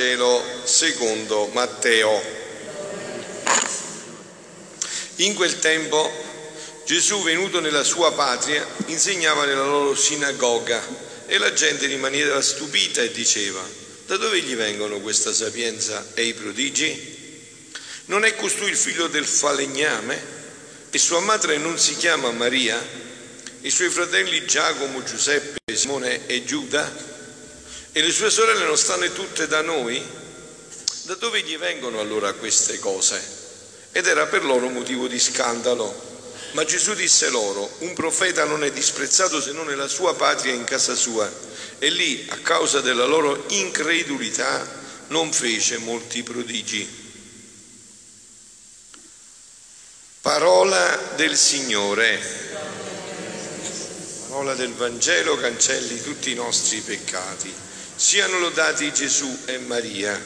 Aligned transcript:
Vangelo 0.00 0.42
secondo 0.64 1.50
Matteo. 1.52 2.22
In 5.16 5.34
quel 5.34 5.58
tempo 5.58 6.10
Gesù, 6.86 7.22
venuto 7.22 7.60
nella 7.60 7.84
sua 7.84 8.10
patria, 8.14 8.66
insegnava 8.86 9.44
nella 9.44 9.66
loro 9.66 9.94
sinagoga 9.94 10.82
e 11.26 11.36
la 11.36 11.52
gente 11.52 11.84
rimaneva 11.84 12.40
stupita 12.40 13.02
e 13.02 13.10
diceva, 13.10 13.62
da 14.06 14.16
dove 14.16 14.40
gli 14.40 14.54
vengono 14.54 15.00
questa 15.00 15.34
sapienza 15.34 16.06
e 16.14 16.24
i 16.24 16.32
prodigi? 16.32 17.18
Non 18.06 18.24
è 18.24 18.34
costui 18.36 18.70
il 18.70 18.76
figlio 18.76 19.06
del 19.06 19.26
falegname? 19.26 20.18
E 20.90 20.98
sua 20.98 21.20
madre 21.20 21.58
non 21.58 21.78
si 21.78 21.94
chiama 21.96 22.30
Maria? 22.30 22.82
I 23.60 23.70
suoi 23.70 23.90
fratelli 23.90 24.46
Giacomo, 24.46 25.02
Giuseppe, 25.02 25.76
Simone 25.76 26.26
e 26.26 26.42
Giuda? 26.42 27.09
E 27.92 28.02
le 28.02 28.12
sue 28.12 28.30
sorelle 28.30 28.64
non 28.64 28.78
stanno 28.78 29.10
tutte 29.10 29.48
da 29.48 29.62
noi? 29.62 30.00
Da 31.02 31.14
dove 31.16 31.42
gli 31.42 31.56
vengono 31.56 31.98
allora 31.98 32.32
queste 32.34 32.78
cose? 32.78 33.20
Ed 33.90 34.06
era 34.06 34.26
per 34.26 34.44
loro 34.44 34.68
motivo 34.68 35.08
di 35.08 35.18
scandalo. 35.18 36.08
Ma 36.52 36.64
Gesù 36.64 36.94
disse 36.94 37.28
loro, 37.30 37.68
un 37.78 37.92
profeta 37.94 38.44
non 38.44 38.62
è 38.62 38.70
disprezzato 38.70 39.40
se 39.40 39.50
non 39.50 39.66
nella 39.66 39.88
sua 39.88 40.14
patria 40.14 40.52
e 40.52 40.56
in 40.56 40.64
casa 40.64 40.94
sua. 40.94 41.28
E 41.78 41.90
lì, 41.90 42.26
a 42.28 42.38
causa 42.38 42.80
della 42.80 43.06
loro 43.06 43.44
incredulità, 43.48 44.64
non 45.08 45.32
fece 45.32 45.78
molti 45.78 46.22
prodigi. 46.22 46.98
Parola 50.20 51.14
del 51.16 51.36
Signore, 51.36 52.20
parola 54.28 54.54
del 54.54 54.74
Vangelo 54.74 55.36
cancelli 55.36 56.00
tutti 56.00 56.30
i 56.30 56.34
nostri 56.34 56.80
peccati. 56.80 57.68
Siano 58.00 58.38
lodati 58.38 58.90
Gesù 58.94 59.40
e 59.44 59.58
Maria. 59.58 60.18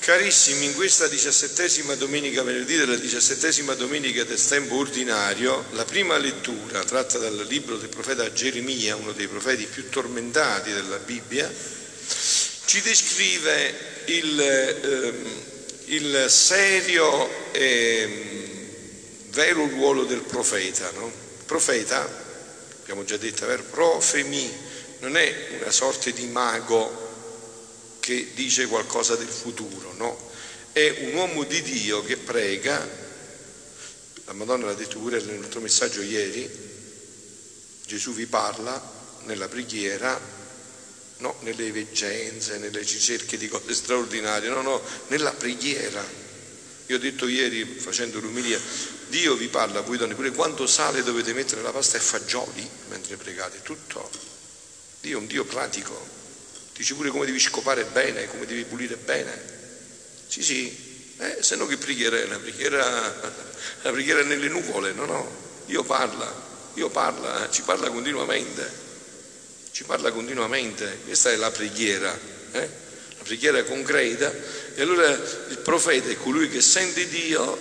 Carissimi, 0.00 0.64
in 0.64 0.74
questa 0.74 1.06
diciassettesima 1.06 1.94
domenica, 1.94 2.42
venerdì 2.42 2.74
della 2.74 2.96
diciassettesima 2.96 3.74
domenica 3.74 4.24
del 4.24 4.44
tempo 4.44 4.74
ordinario, 4.74 5.66
la 5.70 5.84
prima 5.84 6.16
lettura 6.16 6.82
tratta 6.82 7.18
dal 7.18 7.46
libro 7.48 7.76
del 7.76 7.88
profeta 7.88 8.32
Geremia, 8.32 8.96
uno 8.96 9.12
dei 9.12 9.28
profeti 9.28 9.66
più 9.66 9.88
tormentati 9.88 10.72
della 10.72 10.98
Bibbia, 10.98 11.48
ci 12.64 12.80
descrive 12.80 14.02
il... 14.06 14.40
Eh, 14.40 15.54
il 15.88 16.24
serio 16.28 17.52
e 17.52 18.50
vero 19.30 19.68
ruolo 19.68 20.02
del 20.02 20.22
profeta. 20.22 20.90
No? 20.96 21.08
Profeta, 21.46 22.04
abbiamo 22.82 23.04
già 23.04 23.16
detto, 23.16 23.46
vero? 23.46 23.62
profemi, 23.62 24.50
non 25.00 25.16
è 25.16 25.58
una 25.60 25.70
sorta 25.70 26.10
di 26.10 26.26
mago 26.26 27.04
che 28.00 28.30
dice 28.34 28.66
qualcosa 28.66 29.16
del 29.16 29.28
futuro, 29.28 29.92
no? 29.94 30.30
È 30.72 31.06
un 31.06 31.14
uomo 31.14 31.44
di 31.44 31.62
Dio 31.62 32.04
che 32.04 32.16
prega, 32.16 32.88
la 34.24 34.32
Madonna 34.32 34.66
l'ha 34.66 34.74
detto 34.74 34.98
pure 34.98 35.20
nel 35.22 35.40
nostro 35.40 35.60
messaggio 35.60 36.02
ieri, 36.02 36.48
Gesù 37.86 38.12
vi 38.12 38.26
parla 38.26 38.94
nella 39.24 39.48
preghiera 39.48 40.34
no, 41.18 41.36
nelle 41.40 41.72
veggenze, 41.72 42.58
nelle 42.58 42.80
ricerche 42.80 43.36
di 43.36 43.48
cose 43.48 43.74
straordinarie, 43.74 44.48
no, 44.48 44.62
no, 44.62 44.82
nella 45.08 45.32
preghiera. 45.32 46.04
Io 46.86 46.96
ho 46.96 47.00
detto 47.00 47.26
ieri 47.26 47.64
facendo 47.64 48.20
l'umilia, 48.20 48.60
Dio 49.08 49.34
vi 49.34 49.48
parla, 49.48 49.80
voi 49.80 49.96
donne, 49.96 50.14
pure 50.14 50.30
quanto 50.30 50.66
sale 50.66 51.02
dovete 51.02 51.32
mettere 51.32 51.56
nella 51.56 51.72
pasta 51.72 51.96
e 51.96 52.00
fagioli 52.00 52.68
mentre 52.88 53.16
pregate, 53.16 53.62
tutto. 53.62 54.35
Dio 55.06 55.18
è 55.18 55.20
un 55.20 55.28
Dio 55.28 55.44
pratico, 55.44 56.04
dice 56.74 56.94
pure 56.94 57.10
come 57.10 57.26
devi 57.26 57.38
scopare 57.38 57.84
bene, 57.84 58.26
come 58.26 58.44
devi 58.44 58.64
pulire 58.64 58.96
bene. 58.96 59.40
Sì, 60.26 60.42
sì, 60.42 61.14
eh, 61.18 61.36
se 61.38 61.54
no 61.54 61.64
che 61.66 61.76
preghiera 61.76 62.18
è? 62.18 62.26
La 62.26 62.38
preghiera, 62.38 62.82
la 63.82 63.90
preghiera 63.92 64.24
nelle 64.24 64.48
nuvole, 64.48 64.90
no, 64.90 65.04
no, 65.04 65.30
Dio 65.66 65.84
parla, 65.84 66.28
Dio 66.74 66.90
parla, 66.90 67.48
ci 67.50 67.62
parla 67.62 67.88
continuamente. 67.88 68.84
Ci 69.70 69.84
parla 69.84 70.10
continuamente, 70.10 71.00
questa 71.04 71.30
è 71.30 71.36
la 71.36 71.50
preghiera, 71.50 72.18
eh? 72.52 72.68
la 73.18 73.22
preghiera 73.22 73.62
concreta, 73.62 74.32
e 74.74 74.80
allora 74.80 75.06
il 75.06 75.58
profeta 75.62 76.08
è 76.08 76.16
colui 76.16 76.48
che 76.48 76.62
sente 76.62 77.06
Dio 77.08 77.58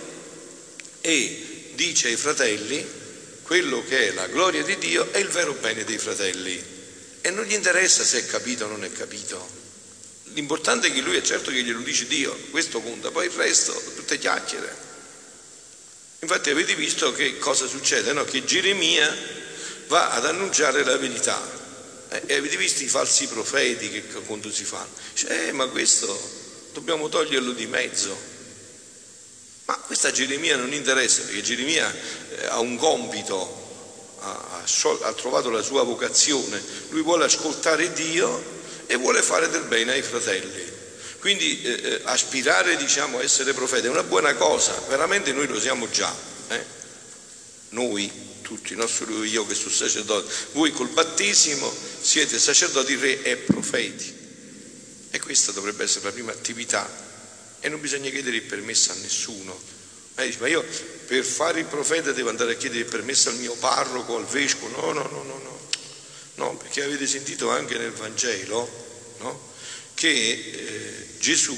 e 1.01 1.71
dice 1.75 2.07
ai 2.07 2.15
fratelli 2.15 2.83
quello 3.43 3.83
che 3.83 4.07
è 4.07 4.13
la 4.13 4.27
gloria 4.27 4.63
di 4.63 4.77
Dio 4.77 5.11
è 5.11 5.17
il 5.17 5.27
vero 5.27 5.53
bene 5.53 5.83
dei 5.83 5.97
fratelli 5.97 6.74
e 7.25 7.31
non 7.31 7.43
gli 7.43 7.53
interessa 7.53 8.03
se 8.03 8.19
è 8.19 8.25
capito 8.27 8.65
o 8.65 8.67
non 8.67 8.83
è 8.83 8.91
capito. 8.91 9.49
L'importante 10.33 10.87
è 10.87 10.93
che 10.93 11.01
lui 11.01 11.17
è 11.17 11.23
certo 11.23 11.49
che 11.49 11.63
glielo 11.63 11.79
dice 11.79 12.05
Dio, 12.05 12.31
questo 12.51 12.81
conta, 12.81 13.09
poi 13.09 13.25
il 13.25 13.31
resto, 13.31 13.73
tutte 13.95 14.19
chiacchiere. 14.19 14.83
Infatti 16.19 16.51
avete 16.51 16.75
visto 16.75 17.11
che 17.13 17.39
cosa 17.39 17.65
succede? 17.65 18.13
No? 18.13 18.25
Che 18.25 18.45
Geremia 18.45 19.11
va 19.87 20.11
ad 20.11 20.27
annunciare 20.27 20.83
la 20.83 20.97
verità, 20.97 21.41
eh, 22.09 22.21
e 22.27 22.35
avete 22.35 22.57
visto 22.57 22.83
i 22.83 22.87
falsi 22.87 23.25
profeti 23.25 23.89
che 23.89 24.03
quando 24.03 24.51
si 24.51 24.63
fanno? 24.63 24.91
Dice, 25.11 25.47
eh, 25.47 25.51
ma 25.51 25.65
questo 25.65 26.15
dobbiamo 26.73 27.09
toglierlo 27.09 27.53
di 27.53 27.65
mezzo. 27.65 28.15
Ma 29.65 29.77
questa 29.77 30.11
Geremia 30.11 30.57
non 30.57 30.73
interessa, 30.73 31.23
perché 31.23 31.41
Geremia 31.41 31.91
eh, 31.91 32.45
ha 32.45 32.59
un 32.59 32.77
compito, 32.77 33.64
ha, 34.25 34.63
ha, 35.01 35.13
trovato 35.13 35.49
la 35.49 35.61
sua 35.61 35.83
vocazione, 35.83 36.61
lui 36.89 37.01
vuole 37.01 37.25
ascoltare 37.25 37.93
Dio 37.93 38.43
e 38.87 38.95
vuole 38.95 39.21
fare 39.21 39.49
del 39.49 39.63
bene 39.63 39.93
ai 39.93 40.01
fratelli. 40.01 40.73
Quindi 41.19 41.61
eh, 41.61 41.71
eh 41.71 42.01
aspirare 42.05 42.75
diciamo, 42.75 43.19
a 43.19 43.23
essere 43.23 43.53
profeta 43.53 43.87
è 43.87 43.89
una 43.89 44.03
buona 44.03 44.33
cosa, 44.35 44.73
veramente 44.87 45.31
noi 45.31 45.47
lo 45.47 45.59
siamo 45.59 45.89
già. 45.89 46.13
Eh? 46.49 46.65
Noi, 47.69 48.11
tutti, 48.41 48.75
non 48.75 48.87
solo 48.87 49.23
io 49.23 49.45
che 49.45 49.55
sono 49.55 49.73
sacerdote, 49.73 50.31
voi 50.53 50.71
col 50.71 50.89
battesimo 50.89 51.71
siete 52.01 52.39
sacerdoti, 52.39 52.95
re 52.95 53.21
e 53.23 53.37
profeti. 53.37 54.13
E 55.11 55.19
questa 55.19 55.51
dovrebbe 55.51 55.83
essere 55.83 56.05
la 56.05 56.11
prima 56.11 56.31
attività. 56.31 56.87
E 57.59 57.69
non 57.69 57.79
bisogna 57.79 58.09
chiedere 58.09 58.35
il 58.35 58.43
permesso 58.43 58.91
a 58.91 58.95
nessuno. 59.01 59.59
Ma, 60.15 60.23
dice, 60.23 60.37
ma 60.39 60.47
io 60.47 60.63
per 61.07 61.23
fare 61.23 61.59
il 61.59 61.65
profeta 61.65 62.11
devo 62.11 62.29
andare 62.29 62.53
a 62.53 62.57
chiedere 62.57 62.83
permesso 62.85 63.29
al 63.29 63.37
mio 63.37 63.55
parroco, 63.55 64.17
al 64.17 64.25
vescovo? 64.25 64.81
No, 64.81 64.91
no, 64.91 65.07
no, 65.09 65.23
no, 65.23 65.39
no. 65.43 65.59
No, 66.35 66.57
perché 66.57 66.83
avete 66.83 67.07
sentito 67.07 67.49
anche 67.49 67.77
nel 67.77 67.91
Vangelo 67.91 68.69
no? 69.19 69.53
che 69.93 70.09
eh, 70.09 71.07
Gesù, 71.17 71.57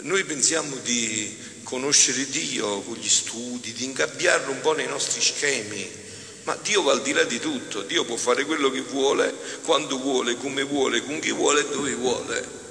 noi 0.00 0.24
pensiamo 0.24 0.76
di 0.76 1.36
conoscere 1.62 2.26
Dio 2.26 2.80
con 2.80 2.96
gli 2.96 3.08
studi, 3.08 3.72
di 3.72 3.84
ingabbiarlo 3.84 4.50
un 4.50 4.60
po' 4.60 4.72
nei 4.72 4.86
nostri 4.86 5.20
schemi. 5.20 6.02
Ma 6.44 6.56
Dio 6.62 6.82
va 6.82 6.92
al 6.92 7.02
di 7.02 7.12
là 7.12 7.24
di 7.24 7.38
tutto, 7.38 7.82
Dio 7.82 8.04
può 8.04 8.16
fare 8.16 8.44
quello 8.44 8.70
che 8.70 8.80
vuole, 8.80 9.34
quando 9.62 9.98
vuole, 9.98 10.36
come 10.36 10.62
vuole, 10.62 11.02
con 11.02 11.18
chi 11.18 11.32
vuole 11.32 11.60
e 11.60 11.68
dove 11.68 11.94
vuole. 11.94 12.62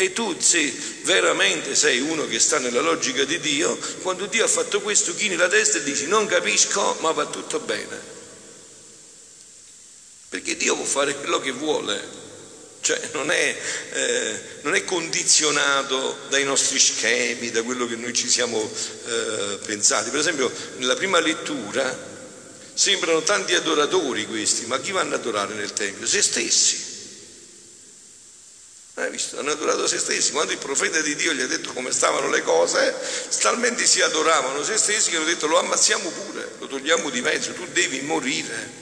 E 0.00 0.14
tu 0.14 0.34
se 0.40 0.72
veramente 1.02 1.74
sei 1.74 2.00
uno 2.00 2.26
che 2.26 2.38
sta 2.38 2.58
nella 2.58 2.80
logica 2.80 3.22
di 3.24 3.38
Dio, 3.38 3.76
quando 4.00 4.24
Dio 4.24 4.46
ha 4.46 4.48
fatto 4.48 4.80
questo 4.80 5.14
chini 5.14 5.36
la 5.36 5.46
testa 5.46 5.76
e 5.76 5.82
dici 5.82 6.06
non 6.06 6.24
capisco, 6.24 6.96
ma 7.00 7.10
va 7.10 7.26
tutto 7.26 7.60
bene. 7.60 8.00
Perché 10.30 10.56
Dio 10.56 10.74
può 10.74 10.86
fare 10.86 11.14
quello 11.16 11.38
che 11.38 11.52
vuole 11.52 12.18
cioè 12.80 12.98
non 13.12 13.30
è, 13.30 13.54
eh, 13.92 14.40
non 14.62 14.74
è, 14.74 14.84
condizionato 14.84 16.16
dai 16.30 16.44
nostri 16.44 16.78
schemi, 16.78 17.50
da 17.50 17.62
quello 17.62 17.86
che 17.86 17.96
noi 17.96 18.14
ci 18.14 18.26
siamo 18.26 18.58
eh, 18.62 19.58
pensati. 19.66 20.08
Per 20.08 20.18
esempio, 20.18 20.50
nella 20.78 20.94
prima 20.94 21.20
lettura 21.20 21.94
sembrano 22.72 23.20
tanti 23.20 23.52
adoratori 23.52 24.26
questi, 24.26 24.64
ma 24.64 24.80
chi 24.80 24.92
vanno 24.92 25.14
ad 25.14 25.20
adorare 25.20 25.52
nel 25.52 25.74
Tempio? 25.74 26.06
Se 26.06 26.22
stessi. 26.22 26.89
Hai 29.00 29.10
visto? 29.10 29.38
Hanno 29.38 29.52
adorato 29.52 29.86
se 29.86 29.98
stessi. 29.98 30.30
Quando 30.30 30.52
il 30.52 30.58
profeta 30.58 31.00
di 31.00 31.14
Dio 31.14 31.32
gli 31.32 31.40
ha 31.40 31.46
detto 31.46 31.72
come 31.72 31.90
stavano 31.90 32.28
le 32.28 32.42
cose, 32.42 32.94
talmente 33.40 33.86
si 33.86 34.02
adoravano 34.02 34.62
se 34.62 34.76
stessi 34.76 35.10
che 35.10 35.16
hanno 35.16 35.24
detto 35.24 35.46
lo 35.46 35.58
ammazziamo 35.58 36.10
pure, 36.10 36.56
lo 36.58 36.66
togliamo 36.66 37.08
di 37.08 37.22
mezzo, 37.22 37.52
tu 37.52 37.66
devi 37.72 38.00
morire. 38.02 38.78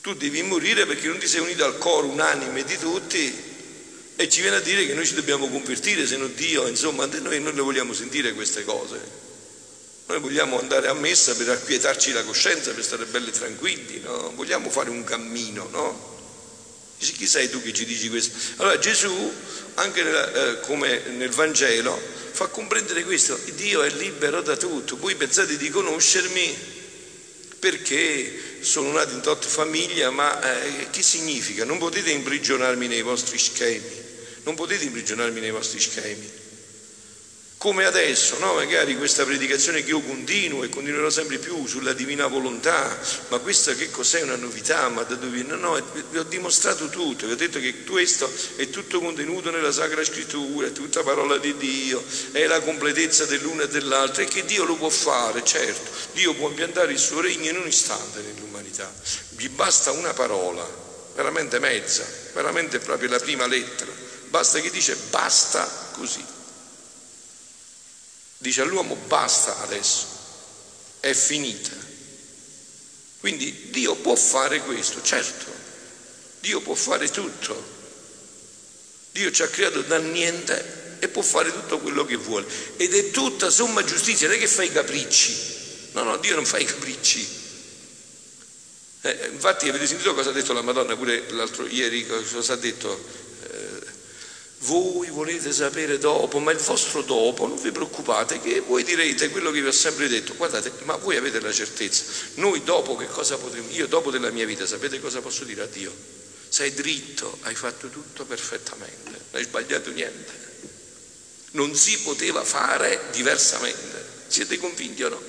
Tu 0.00 0.14
devi 0.14 0.42
morire 0.42 0.86
perché 0.86 1.08
non 1.08 1.18
ti 1.18 1.26
sei 1.26 1.40
unito 1.40 1.64
al 1.64 1.76
coro 1.78 2.06
unanime 2.06 2.62
di 2.62 2.78
tutti 2.78 3.52
e 4.14 4.28
ci 4.28 4.42
viene 4.42 4.56
a 4.56 4.60
dire 4.60 4.86
che 4.86 4.94
noi 4.94 5.06
ci 5.06 5.14
dobbiamo 5.14 5.48
convertire, 5.48 6.06
se 6.06 6.16
non 6.16 6.32
Dio, 6.34 6.68
insomma, 6.68 7.06
noi 7.06 7.40
non 7.40 7.54
le 7.54 7.62
vogliamo 7.62 7.92
sentire 7.92 8.32
queste 8.32 8.64
cose. 8.64 9.22
Noi 10.06 10.20
vogliamo 10.20 10.58
andare 10.60 10.86
a 10.86 10.92
messa 10.92 11.34
per 11.34 11.48
acquietarci 11.48 12.12
la 12.12 12.22
coscienza, 12.22 12.72
per 12.72 12.84
stare 12.84 13.06
belli 13.06 13.30
e 13.30 13.32
tranquilli, 13.32 14.00
no? 14.00 14.32
Vogliamo 14.34 14.70
fare 14.70 14.90
un 14.90 15.02
cammino, 15.02 15.66
no? 15.72 16.13
Dici, 17.04 17.16
chi 17.18 17.26
sei 17.26 17.50
tu 17.50 17.60
che 17.60 17.74
ci 17.74 17.84
dici 17.84 18.08
questo? 18.08 18.32
Allora 18.62 18.78
Gesù, 18.78 19.32
anche 19.74 20.02
nella, 20.02 20.32
eh, 20.32 20.60
come 20.60 21.02
nel 21.10 21.28
Vangelo, 21.28 22.00
fa 22.30 22.46
comprendere 22.46 23.04
questo, 23.04 23.38
Dio 23.56 23.82
è 23.82 23.90
libero 23.90 24.40
da 24.40 24.56
tutto, 24.56 24.96
voi 24.96 25.14
pensate 25.14 25.58
di 25.58 25.68
conoscermi? 25.68 26.72
Perché 27.58 28.56
sono 28.60 28.90
nato 28.92 29.12
in 29.12 29.20
tot 29.20 29.44
famiglia, 29.44 30.08
ma 30.08 30.40
eh, 30.40 30.88
che 30.90 31.02
significa? 31.02 31.66
Non 31.66 31.76
potete 31.76 32.10
imprigionarmi 32.10 32.86
nei 32.86 33.02
vostri 33.02 33.38
schemi, 33.38 34.02
non 34.44 34.54
potete 34.54 34.84
imprigionarmi 34.84 35.40
nei 35.40 35.50
vostri 35.50 35.80
schemi 35.80 36.43
come 37.64 37.86
adesso, 37.86 38.36
no? 38.40 38.52
magari 38.52 38.94
questa 38.94 39.24
predicazione 39.24 39.82
che 39.82 39.88
io 39.88 40.02
continuo 40.02 40.64
e 40.64 40.68
continuerò 40.68 41.08
sempre 41.08 41.38
più 41.38 41.66
sulla 41.66 41.94
divina 41.94 42.26
volontà, 42.26 42.94
ma 43.28 43.38
questa 43.38 43.72
che 43.72 43.90
cos'è 43.90 44.20
una 44.20 44.36
novità, 44.36 44.90
ma 44.90 45.02
da 45.02 45.14
dove? 45.14 45.42
No, 45.44 45.56
no, 45.56 45.82
vi 46.10 46.18
ho 46.18 46.24
dimostrato 46.24 46.90
tutto, 46.90 47.24
vi 47.24 47.32
ho 47.32 47.36
detto 47.36 47.58
che 47.60 47.84
questo 47.84 48.30
è 48.56 48.68
tutto 48.68 49.00
contenuto 49.00 49.50
nella 49.50 49.72
Sacra 49.72 50.04
Scrittura, 50.04 50.66
è 50.66 50.72
tutta 50.72 51.02
parola 51.02 51.38
di 51.38 51.56
Dio, 51.56 52.04
è 52.32 52.44
la 52.46 52.60
completezza 52.60 53.24
dell'una 53.24 53.62
e 53.62 53.68
dell'altra 53.68 54.24
e 54.24 54.26
che 54.26 54.44
Dio 54.44 54.64
lo 54.64 54.74
può 54.74 54.90
fare, 54.90 55.42
certo, 55.42 55.90
Dio 56.12 56.34
può 56.34 56.50
impiantare 56.50 56.92
il 56.92 56.98
suo 56.98 57.22
regno 57.22 57.48
in 57.48 57.56
un 57.56 57.66
istante 57.66 58.20
nell'umanità, 58.20 58.92
gli 59.38 59.48
basta 59.48 59.90
una 59.90 60.12
parola, 60.12 60.68
veramente 61.14 61.58
mezza, 61.60 62.04
veramente 62.34 62.78
proprio 62.78 63.08
la 63.08 63.18
prima 63.18 63.46
lettera, 63.46 63.90
basta 64.28 64.60
che 64.60 64.68
dice 64.68 64.94
basta 65.08 65.66
così. 65.94 66.33
Dice 68.44 68.60
all'uomo 68.60 68.94
basta 68.94 69.62
adesso, 69.62 70.06
è 71.00 71.14
finita. 71.14 71.70
Quindi 73.18 73.70
Dio 73.70 73.94
può 73.94 74.14
fare 74.14 74.60
questo, 74.60 75.00
certo, 75.00 75.50
Dio 76.40 76.60
può 76.60 76.74
fare 76.74 77.08
tutto. 77.08 77.72
Dio 79.12 79.30
ci 79.30 79.40
ha 79.40 79.48
creato 79.48 79.80
da 79.80 79.96
niente 79.96 80.98
e 80.98 81.08
può 81.08 81.22
fare 81.22 81.54
tutto 81.54 81.78
quello 81.78 82.04
che 82.04 82.16
vuole. 82.16 82.44
Ed 82.76 82.92
è 82.92 83.10
tutta 83.10 83.48
somma 83.48 83.82
giustizia, 83.82 84.26
non 84.26 84.36
è 84.36 84.38
che 84.38 84.46
fa 84.46 84.62
i 84.62 84.70
capricci. 84.70 85.36
No, 85.92 86.02
no, 86.02 86.18
Dio 86.18 86.34
non 86.34 86.44
fa 86.44 86.58
i 86.58 86.66
capricci. 86.66 87.26
Eh, 89.00 89.30
infatti 89.32 89.70
avete 89.70 89.86
sentito 89.86 90.12
cosa 90.12 90.28
ha 90.28 90.32
detto 90.34 90.52
la 90.52 90.60
Madonna 90.60 90.94
pure 90.96 91.30
l'altro 91.30 91.66
ieri, 91.66 92.06
cosa 92.06 92.52
ha 92.52 92.56
detto? 92.56 93.22
Voi 94.64 95.10
volete 95.10 95.52
sapere 95.52 95.98
dopo, 95.98 96.38
ma 96.38 96.50
il 96.50 96.58
vostro 96.58 97.02
dopo, 97.02 97.46
non 97.46 97.60
vi 97.60 97.70
preoccupate, 97.70 98.40
che 98.40 98.60
voi 98.60 98.82
direte 98.82 99.28
quello 99.28 99.50
che 99.50 99.60
vi 99.60 99.66
ho 99.66 99.72
sempre 99.72 100.08
detto. 100.08 100.34
Guardate, 100.36 100.72
ma 100.84 100.96
voi 100.96 101.16
avete 101.16 101.38
la 101.38 101.52
certezza. 101.52 102.04
Noi 102.36 102.64
dopo 102.64 102.96
che 102.96 103.06
cosa 103.06 103.36
potremo? 103.36 103.68
Io 103.72 103.86
dopo 103.86 104.10
della 104.10 104.30
mia 104.30 104.46
vita, 104.46 104.66
sapete 104.66 105.00
cosa 105.00 105.20
posso 105.20 105.44
dire 105.44 105.62
a 105.62 105.66
Dio? 105.66 105.94
Sei 106.48 106.72
dritto, 106.72 107.36
hai 107.42 107.54
fatto 107.54 107.88
tutto 107.88 108.24
perfettamente, 108.24 109.10
non 109.10 109.20
hai 109.32 109.44
sbagliato 109.44 109.90
niente. 109.90 110.32
Non 111.50 111.74
si 111.74 111.98
poteva 112.00 112.42
fare 112.42 113.08
diversamente. 113.12 114.12
Siete 114.28 114.56
convinti 114.56 115.02
o 115.02 115.10
no? 115.10 115.22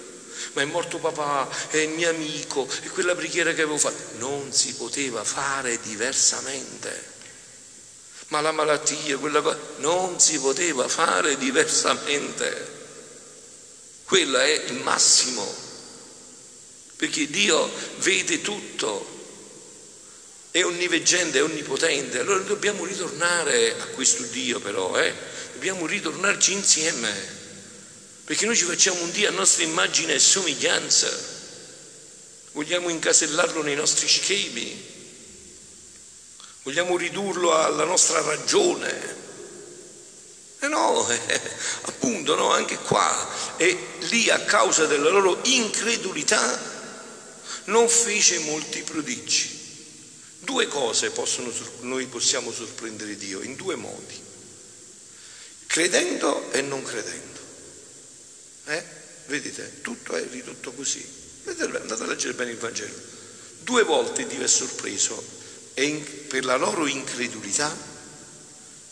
Ma 0.53 0.61
è 0.61 0.65
morto 0.65 0.97
papà, 0.97 1.49
è 1.71 1.77
il 1.77 1.89
mio 1.89 2.09
amico, 2.09 2.69
è 2.83 2.87
quella 2.87 3.15
preghiera 3.15 3.53
che 3.53 3.63
avevo 3.63 3.77
fatto. 3.77 4.17
Non 4.17 4.53
si 4.53 4.75
poteva 4.75 5.25
fare 5.25 5.77
diversamente 5.81 7.14
ma 8.35 8.41
la 8.41 8.51
malattia, 8.51 9.17
quella 9.17 9.41
cosa, 9.41 9.57
non 9.77 10.19
si 10.19 10.37
poteva 10.39 10.89
fare 10.89 11.37
diversamente. 11.37 12.73
Quello 14.03 14.37
è 14.37 14.65
il 14.67 14.73
massimo, 14.81 15.55
perché 16.97 17.29
Dio 17.29 17.71
vede 17.99 18.41
tutto, 18.41 19.13
è 20.51 20.63
onniveggente, 20.65 21.39
è 21.39 21.43
onnipotente. 21.43 22.19
Allora 22.19 22.39
dobbiamo 22.39 22.83
ritornare 22.83 23.79
a 23.79 23.85
questo 23.87 24.23
Dio 24.23 24.59
però, 24.59 24.97
eh? 24.99 25.13
dobbiamo 25.53 25.85
ritornarci 25.85 26.51
insieme, 26.51 27.13
perché 28.25 28.45
noi 28.45 28.57
ci 28.57 28.65
facciamo 28.65 29.01
un 29.01 29.11
Dio 29.11 29.29
a 29.29 29.31
nostra 29.31 29.63
immagine 29.63 30.15
e 30.15 30.19
somiglianza, 30.19 31.09
vogliamo 32.51 32.89
incasellarlo 32.89 33.63
nei 33.63 33.75
nostri 33.75 34.09
schemi 34.09 34.94
vogliamo 36.65 36.97
ridurlo 36.97 37.53
alla 37.53 37.83
nostra 37.83 38.21
ragione. 38.21 39.23
Eh 40.61 40.67
no, 40.67 41.07
eh, 41.07 41.41
appunto, 41.85 42.35
no, 42.35 42.51
anche 42.51 42.77
qua. 42.77 43.55
E 43.57 43.77
lì 44.09 44.29
a 44.29 44.39
causa 44.41 44.87
della 44.87 45.09
loro 45.09 45.39
incredulità 45.43 46.73
non 47.65 47.87
fece 47.87 48.39
molti 48.39 48.81
prodigi. 48.81 49.53
Due 50.39 50.67
cose 50.67 51.11
possono, 51.11 51.51
noi 51.81 52.07
possiamo 52.07 52.51
sorprendere 52.51 53.15
Dio, 53.15 53.41
in 53.41 53.55
due 53.55 53.75
modi. 53.75 54.23
Credendo 55.67 56.51
e 56.51 56.61
non 56.61 56.81
credendo. 56.83 57.39
Eh? 58.65 58.83
Vedete, 59.27 59.81
tutto 59.81 60.15
è 60.15 60.27
ridotto 60.29 60.71
così. 60.73 61.05
Andate 61.45 62.03
a 62.03 62.07
leggere 62.07 62.33
bene 62.33 62.51
il 62.51 62.57
Vangelo. 62.57 62.95
Due 63.59 63.83
volte 63.83 64.25
Dio 64.25 64.41
è 64.41 64.47
sorpreso 64.47 65.43
per 65.75 66.45
la 66.45 66.55
loro 66.55 66.87
incredulità 66.87 67.75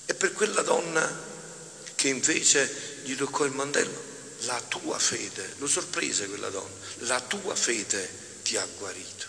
e 0.06 0.14
per 0.14 0.34
quella 0.34 0.62
donna 0.62 1.32
che 1.96 2.10
invece 2.10 3.02
gli 3.04 3.16
toccò 3.16 3.46
il 3.46 3.54
mantello. 3.54 4.12
La 4.46 4.62
tua 4.68 5.00
fede, 5.00 5.54
lo 5.60 5.68
sorprese 5.68 6.28
quella 6.28 6.50
donna, 6.50 6.76
la 7.00 7.22
tua 7.22 7.56
fede 7.56 8.10
ti 8.44 8.58
ha 8.58 8.68
guarito. 8.78 9.26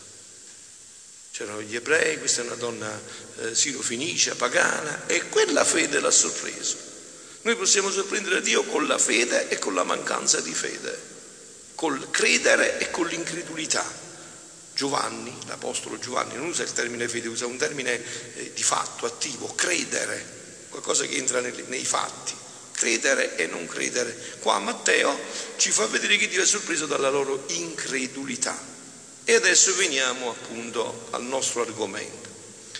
C'erano 1.30 1.62
gli 1.62 1.76
ebrei, 1.76 2.18
questa 2.18 2.42
è 2.42 2.46
una 2.46 2.56
donna 2.56 3.00
eh, 3.38 3.54
sirofenicia, 3.54 4.34
pagana, 4.34 5.06
e 5.06 5.28
quella 5.28 5.64
fede 5.64 6.00
l'ha 6.00 6.10
sorpreso. 6.10 6.76
Noi 7.42 7.56
possiamo 7.56 7.90
sorprendere 7.90 8.40
Dio 8.40 8.64
con 8.64 8.86
la 8.86 8.98
fede 8.98 9.48
e 9.48 9.58
con 9.58 9.74
la 9.74 9.84
mancanza 9.84 10.40
di 10.40 10.54
fede, 10.54 10.98
col 11.74 12.10
credere 12.10 12.78
e 12.78 12.90
con 12.90 13.06
l'incredulità. 13.06 13.84
Giovanni, 14.74 15.32
l'Apostolo 15.46 15.98
Giovanni, 15.98 16.34
non 16.34 16.46
usa 16.46 16.62
il 16.62 16.72
termine 16.72 17.08
fede, 17.08 17.28
usa 17.28 17.46
un 17.46 17.56
termine 17.56 17.92
eh, 18.36 18.52
di 18.52 18.62
fatto, 18.62 19.06
attivo, 19.06 19.52
credere, 19.54 20.66
qualcosa 20.68 21.04
che 21.06 21.16
entra 21.16 21.40
nei, 21.40 21.52
nei 21.68 21.84
fatti, 21.84 22.34
credere 22.72 23.36
e 23.36 23.46
non 23.46 23.66
credere. 23.66 24.36
Qua 24.40 24.58
Matteo 24.58 25.16
ci 25.56 25.70
fa 25.70 25.86
vedere 25.86 26.16
che 26.16 26.28
Dio 26.28 26.42
è 26.42 26.46
sorpreso 26.46 26.86
dalla 26.86 27.08
loro 27.08 27.44
incredulità. 27.48 28.72
E 29.26 29.34
adesso 29.34 29.74
veniamo 29.76 30.30
appunto 30.30 31.06
al 31.10 31.22
nostro 31.22 31.62
argomento. 31.62 32.28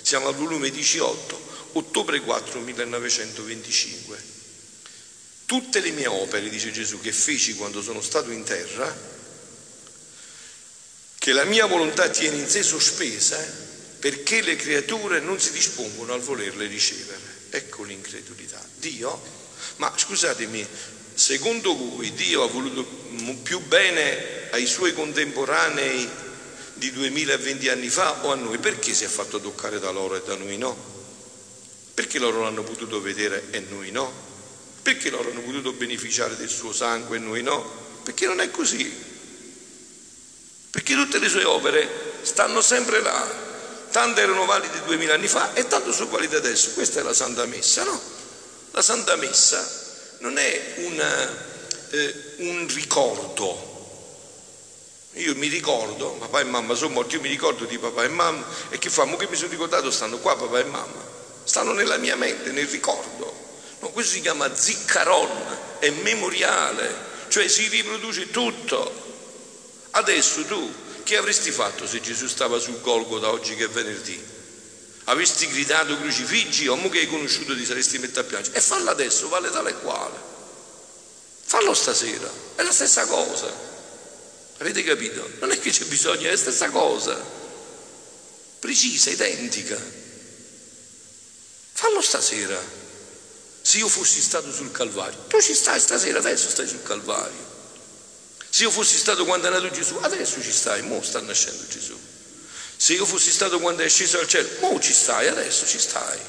Siamo 0.02 0.28
al 0.28 0.35
volume 0.35 0.71
18, 0.71 1.40
ottobre 1.73 2.21
4 2.21 2.61
1925. 2.61 4.33
Tutte 5.47 5.80
le 5.80 5.90
mie 5.90 6.07
opere, 6.07 6.49
dice 6.49 6.73
Gesù, 6.73 7.00
che 7.00 7.12
feci 7.12 7.54
quando 7.54 7.80
sono 7.80 8.00
stato 8.02 8.30
in 8.30 8.45
terra, 8.45 8.95
che 11.25 11.33
la 11.33 11.45
mia 11.45 11.64
volontà 11.64 12.11
tiene 12.11 12.37
in 12.37 12.47
sé 12.47 12.62
sospesa 12.62 13.43
perché 13.99 14.43
le 14.43 14.57
creature 14.57 15.21
non 15.21 15.40
si 15.40 15.52
dispongono 15.52 16.12
al 16.12 16.21
volerle 16.21 16.66
ricevere. 16.66 17.19
Ecco 17.49 17.83
l'incredulità. 17.83 18.62
Dio, 18.76 19.23
ma 19.76 19.90
scusatemi, 19.97 20.66
secondo 21.14 21.75
voi 21.75 22.12
Dio 22.12 22.43
ha 22.43 22.47
voluto 22.47 22.85
più 23.43 23.59
bene 23.61 24.50
ai 24.50 24.66
suoi 24.66 24.93
contemporanei 24.93 26.07
di 26.75 26.93
2020 26.93 27.71
anni 27.71 27.88
fa 27.88 28.23
o 28.26 28.31
a 28.31 28.35
noi? 28.35 28.59
Perché 28.59 28.93
si 28.93 29.04
è 29.04 29.09
fatto 29.09 29.40
toccare 29.40 29.81
da 29.81 29.90
loro 29.90 30.16
e 30.16 30.23
da 30.26 30.37
noi 30.37 30.59
no? 30.59 30.76
Perché 31.95 32.19
loro 32.19 32.43
l'hanno 32.43 32.64
potuto 32.64 33.00
vedere 33.00 33.45
e 33.50 33.61
noi 33.61 33.90
no? 33.90 34.12
Perché 34.83 35.09
loro 35.09 35.31
hanno 35.31 35.40
potuto 35.40 35.73
beneficiare 35.73 36.37
del 36.37 36.50
suo 36.50 36.75
sangue 36.75 37.16
e 37.16 37.21
noi 37.21 37.43
no? 37.43 37.83
Perché 38.02 38.26
non 38.26 38.40
è 38.40 38.50
così 38.50 39.03
perché 40.75 40.95
tutte 40.97 41.21
le 41.21 41.28
sue 41.28 41.45
opere 41.45 41.88
stanno 42.23 42.61
sempre 42.61 43.00
là, 43.00 43.25
tante 43.93 44.23
erano 44.23 44.45
valide 44.45 44.83
duemila 44.83 45.14
anni 45.14 45.28
fa 45.28 45.54
e 45.54 45.69
tanto 45.69 45.93
sono 45.93 46.11
valide 46.11 46.38
adesso. 46.38 46.73
Questa 46.73 46.99
è 46.99 47.04
la 47.04 47.14
Santa 47.14 47.47
Messa, 47.47 47.85
no? 47.85 48.00
La 48.73 48.83
Santa 48.83 49.14
Messa 49.14 49.64
non 50.19 50.37
è 50.37 50.75
una, 50.78 51.31
eh, 51.90 52.14
un 52.38 52.66
ricordo. 52.75 53.71
Io 55.12 55.37
mi 55.37 55.47
ricordo, 55.47 56.11
papà 56.14 56.40
e 56.40 56.45
mamma 56.45 56.75
sono 56.75 56.95
morti, 56.95 57.14
io 57.14 57.21
mi 57.21 57.28
ricordo 57.28 57.66
di 57.66 57.78
papà 57.78 58.02
e 58.02 58.09
mamma 58.09 58.45
e 58.71 58.78
che 58.78 58.90
famo? 58.90 59.16
Che 59.16 59.28
mi 59.28 59.37
sono 59.37 59.50
ricordato 59.50 59.93
stanno 59.93 60.19
qua 60.19 60.37
papà 60.37 60.59
e 60.59 60.64
mamma, 60.64 61.04
stanno 61.45 61.73
nella 61.73 61.99
mia 61.99 62.16
mente, 62.16 62.50
nel 62.50 62.66
ricordo. 62.66 63.33
No, 63.78 63.90
questo 63.90 64.14
si 64.14 64.23
chiama 64.23 64.52
ziccaron, 64.52 65.31
è 65.78 65.90
memoriale, 65.90 66.93
cioè 67.28 67.47
si 67.47 67.69
riproduce 67.69 68.28
tutto. 68.33 69.03
Adesso 69.97 70.45
tu 70.45 70.75
che 71.05 71.17
avresti 71.17 71.51
fatto 71.53 71.87
se 71.87 72.01
Gesù 72.01 72.27
stava 72.27 72.59
sul 72.59 72.81
Golgota 72.81 73.31
oggi 73.31 73.55
che 73.55 73.65
è 73.65 73.69
venerdì? 73.69 74.21
Avresti 75.05 75.47
gridato 75.47 75.97
crucifiggi 75.99 76.67
o 76.67 76.89
che 76.89 77.01
hai 77.01 77.07
conosciuto 77.07 77.55
ti 77.55 77.65
saresti 77.65 77.99
messo 77.99 78.21
a 78.21 78.25
piangere? 78.25 78.57
E 78.57 78.61
fallo 78.61 78.91
adesso, 78.91 79.29
vale 79.29 79.51
tale 79.51 79.71
e 79.71 79.79
quale. 79.79 80.17
Fallo 81.45 81.75
stasera, 81.75 82.29
è 82.57 82.63
la 82.63 82.73
stessa 82.73 83.07
cosa. 83.07 83.53
Avete 84.59 84.83
capito? 84.83 85.29
Non 85.41 85.53
è 85.53 85.59
che 85.59 85.71
c'è 85.71 85.85
bisogno, 85.85 86.27
è 86.27 86.31
la 86.31 86.37
stessa 86.39 86.71
cosa. 86.71 87.23
Precisa, 88.59 89.11
identica. 89.11 89.79
Fallo 91.73 92.01
stasera. 92.01 92.59
Se 93.61 93.79
io 93.79 93.89
fossi 93.89 94.21
stato 94.21 94.51
sul 94.53 94.73
Calvario, 94.73 95.19
tu 95.29 95.41
ci 95.41 95.55
stai 95.55 95.79
stasera, 95.79 96.19
adesso 96.19 96.49
stai 96.49 96.67
sul 96.67 96.83
Calvario. 96.83 97.44
Se 98.54 98.62
io 98.62 98.70
fossi 98.70 98.96
stato 98.96 99.25
quando 99.25 99.49
è 99.49 99.50
nato 99.50 99.68
Gesù, 99.68 99.96
adesso 100.00 100.40
ci 100.40 100.52
stai, 100.52 100.80
mo 100.82 101.02
sta 101.02 101.20
nascendo 101.20 101.66
Gesù. 101.66 101.99
Se 102.76 102.92
io 102.92 103.04
fossi 103.04 103.32
stato 103.32 103.58
quando 103.58 103.82
è 103.82 103.88
sceso 103.88 104.20
al 104.20 104.28
cielo, 104.28 104.49
mo 104.61 104.78
ci 104.78 104.92
stai, 104.92 105.26
adesso 105.26 105.66
ci 105.66 105.80
stai. 105.80 106.20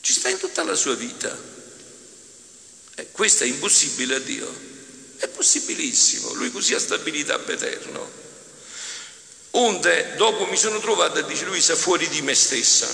Ci 0.00 0.12
stai 0.12 0.30
in 0.30 0.38
tutta 0.38 0.62
la 0.62 0.76
sua 0.76 0.94
vita. 0.94 1.36
Eh, 2.94 3.10
questo 3.10 3.42
è 3.42 3.48
impossibile 3.48 4.14
a 4.14 4.18
Dio. 4.20 4.48
È 5.16 5.26
possibilissimo, 5.26 6.32
lui 6.34 6.52
così 6.52 6.74
ha 6.74 6.78
stabilità 6.78 7.44
eterno. 7.44 8.08
Onde 9.50 10.14
dopo 10.14 10.46
mi 10.46 10.56
sono 10.56 10.78
trovato, 10.78 11.20
dice 11.22 11.44
Luisa, 11.46 11.74
fuori 11.74 12.06
di 12.06 12.22
me 12.22 12.36
stessa. 12.36 12.88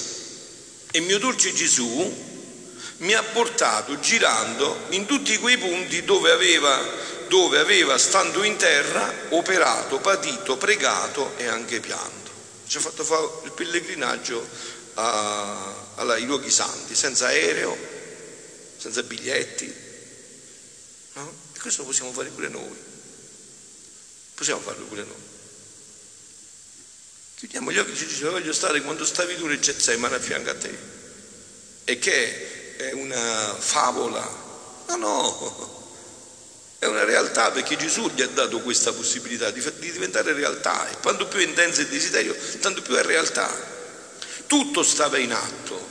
E 0.91 1.01
mio 1.01 1.19
dolce 1.19 1.53
Gesù 1.53 2.33
mi 2.97 3.13
ha 3.13 3.23
portato 3.23 4.01
girando 4.01 4.87
in 4.91 5.05
tutti 5.05 5.37
quei 5.37 5.59
punti 5.59 6.03
dove 6.03 6.31
aveva 6.31 7.13
dove 7.29 7.59
aveva, 7.59 7.99
stando 7.99 8.43
in 8.43 8.57
terra, 8.57 9.13
operato, 9.31 9.99
patito, 9.99 10.57
pregato 10.57 11.37
e 11.37 11.47
anche 11.47 11.81
pianto. 11.81 12.31
Ci 12.67 12.79
ha 12.79 12.81
fatto 12.81 13.05
fare 13.05 13.27
il 13.45 13.53
pellegrinaggio 13.53 14.47
a, 14.95 15.93
alla, 15.97 16.15
ai 16.15 16.25
luoghi 16.25 16.51
santi, 16.51 16.95
senza 16.95 17.27
aereo, 17.27 17.77
senza 18.77 19.03
biglietti. 19.03 19.73
No? 21.15 21.33
E 21.55 21.59
questo 21.59 21.85
possiamo 21.85 22.13
fare 22.13 22.29
pure 22.31 22.49
noi. 22.49 22.77
Possiamo 24.35 24.61
farlo 24.61 24.85
pure 24.87 25.05
noi. 25.05 25.33
Chiudiamo 27.37 27.73
gli 27.73 27.79
occhi 27.79 27.93
e 27.93 27.97
ci 27.97 28.07
dice 28.07 28.29
voglio 28.29 28.53
stare 28.53 28.81
quando 28.81 29.05
stavi 29.05 29.37
tu 29.37 29.47
nel 29.47 29.61
Getsemane 29.61 30.17
a 30.17 30.21
fianco 30.21 30.51
a 30.51 30.55
te. 30.55 30.79
E 31.85 31.99
che 31.99 32.77
è 32.77 32.93
una 32.93 33.55
favola. 33.59 34.43
No, 34.89 34.97
no, 34.97 35.84
è 36.85 36.87
una 36.87 37.05
realtà 37.05 37.51
perché 37.51 37.77
Gesù 37.77 38.11
gli 38.11 38.21
ha 38.21 38.27
dato 38.27 38.61
questa 38.61 38.93
possibilità 38.93 39.51
di, 39.51 39.61
di 39.79 39.91
diventare 39.91 40.35
realtà 40.35 40.87
e 40.91 40.99
quanto 40.99 41.27
più 41.27 41.39
è 41.39 41.45
intenso 41.45 41.81
il 41.81 41.89
desiderio, 41.89 42.37
tanto 42.61 42.83
più 42.83 42.95
è 42.95 43.03
realtà. 43.03 43.73
Tutto 44.47 44.83
stava 44.83 45.17
in 45.17 45.33
atto, 45.33 45.89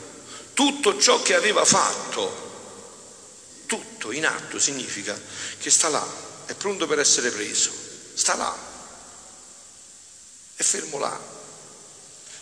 tutto 0.53 0.99
ciò 0.99 1.19
che 1.23 1.33
aveva 1.33 1.65
fatto, 1.65 3.63
tutto 3.65 4.11
in 4.11 4.27
atto 4.27 4.59
significa 4.59 5.19
che 5.57 5.71
sta 5.71 5.89
là, 5.89 6.05
è 6.45 6.53
pronto 6.53 6.85
per 6.85 6.99
essere 6.99 7.31
preso, 7.31 7.71
sta 8.13 8.35
là, 8.35 8.55
è 10.55 10.61
fermo 10.61 10.99
là. 10.99 11.31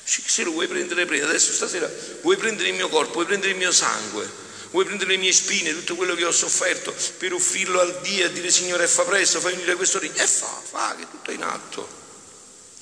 Se 0.03 0.43
lo 0.43 0.51
vuoi 0.51 0.67
prendere, 0.67 1.05
prendi. 1.05 1.24
Adesso 1.24 1.53
stasera 1.53 1.89
vuoi 2.22 2.36
prendere 2.36 2.67
il 2.67 2.75
mio 2.75 2.89
corpo, 2.89 3.13
vuoi 3.13 3.25
prendere 3.25 3.51
il 3.53 3.58
mio 3.58 3.72
sangue, 3.72 4.29
vuoi 4.72 4.86
prendere 4.86 5.12
le 5.12 5.18
mie 5.18 5.34
spine, 5.34 5.74
tutto 5.74 5.96
quello 5.96 6.16
che 6.16 6.25
ho 6.25 6.32
sofferto 6.32 6.94
per 7.18 7.34
offrirlo 7.34 7.80
al 7.80 8.00
Dio 8.01 8.25
e 8.25 8.32
dire 8.32 8.50
Signore 8.50 8.88
fa 8.88 9.04
presto, 9.04 9.40
fai 9.40 9.54
venire 9.54 9.75
questo 9.75 10.00
regno, 10.00 10.16
e 10.16 10.28
fa, 10.28 10.62
fa, 10.63 10.96
che 10.96 11.08
tutto 11.10 11.30
è 11.30 11.34
in 11.34 11.44
atto, 11.44 11.88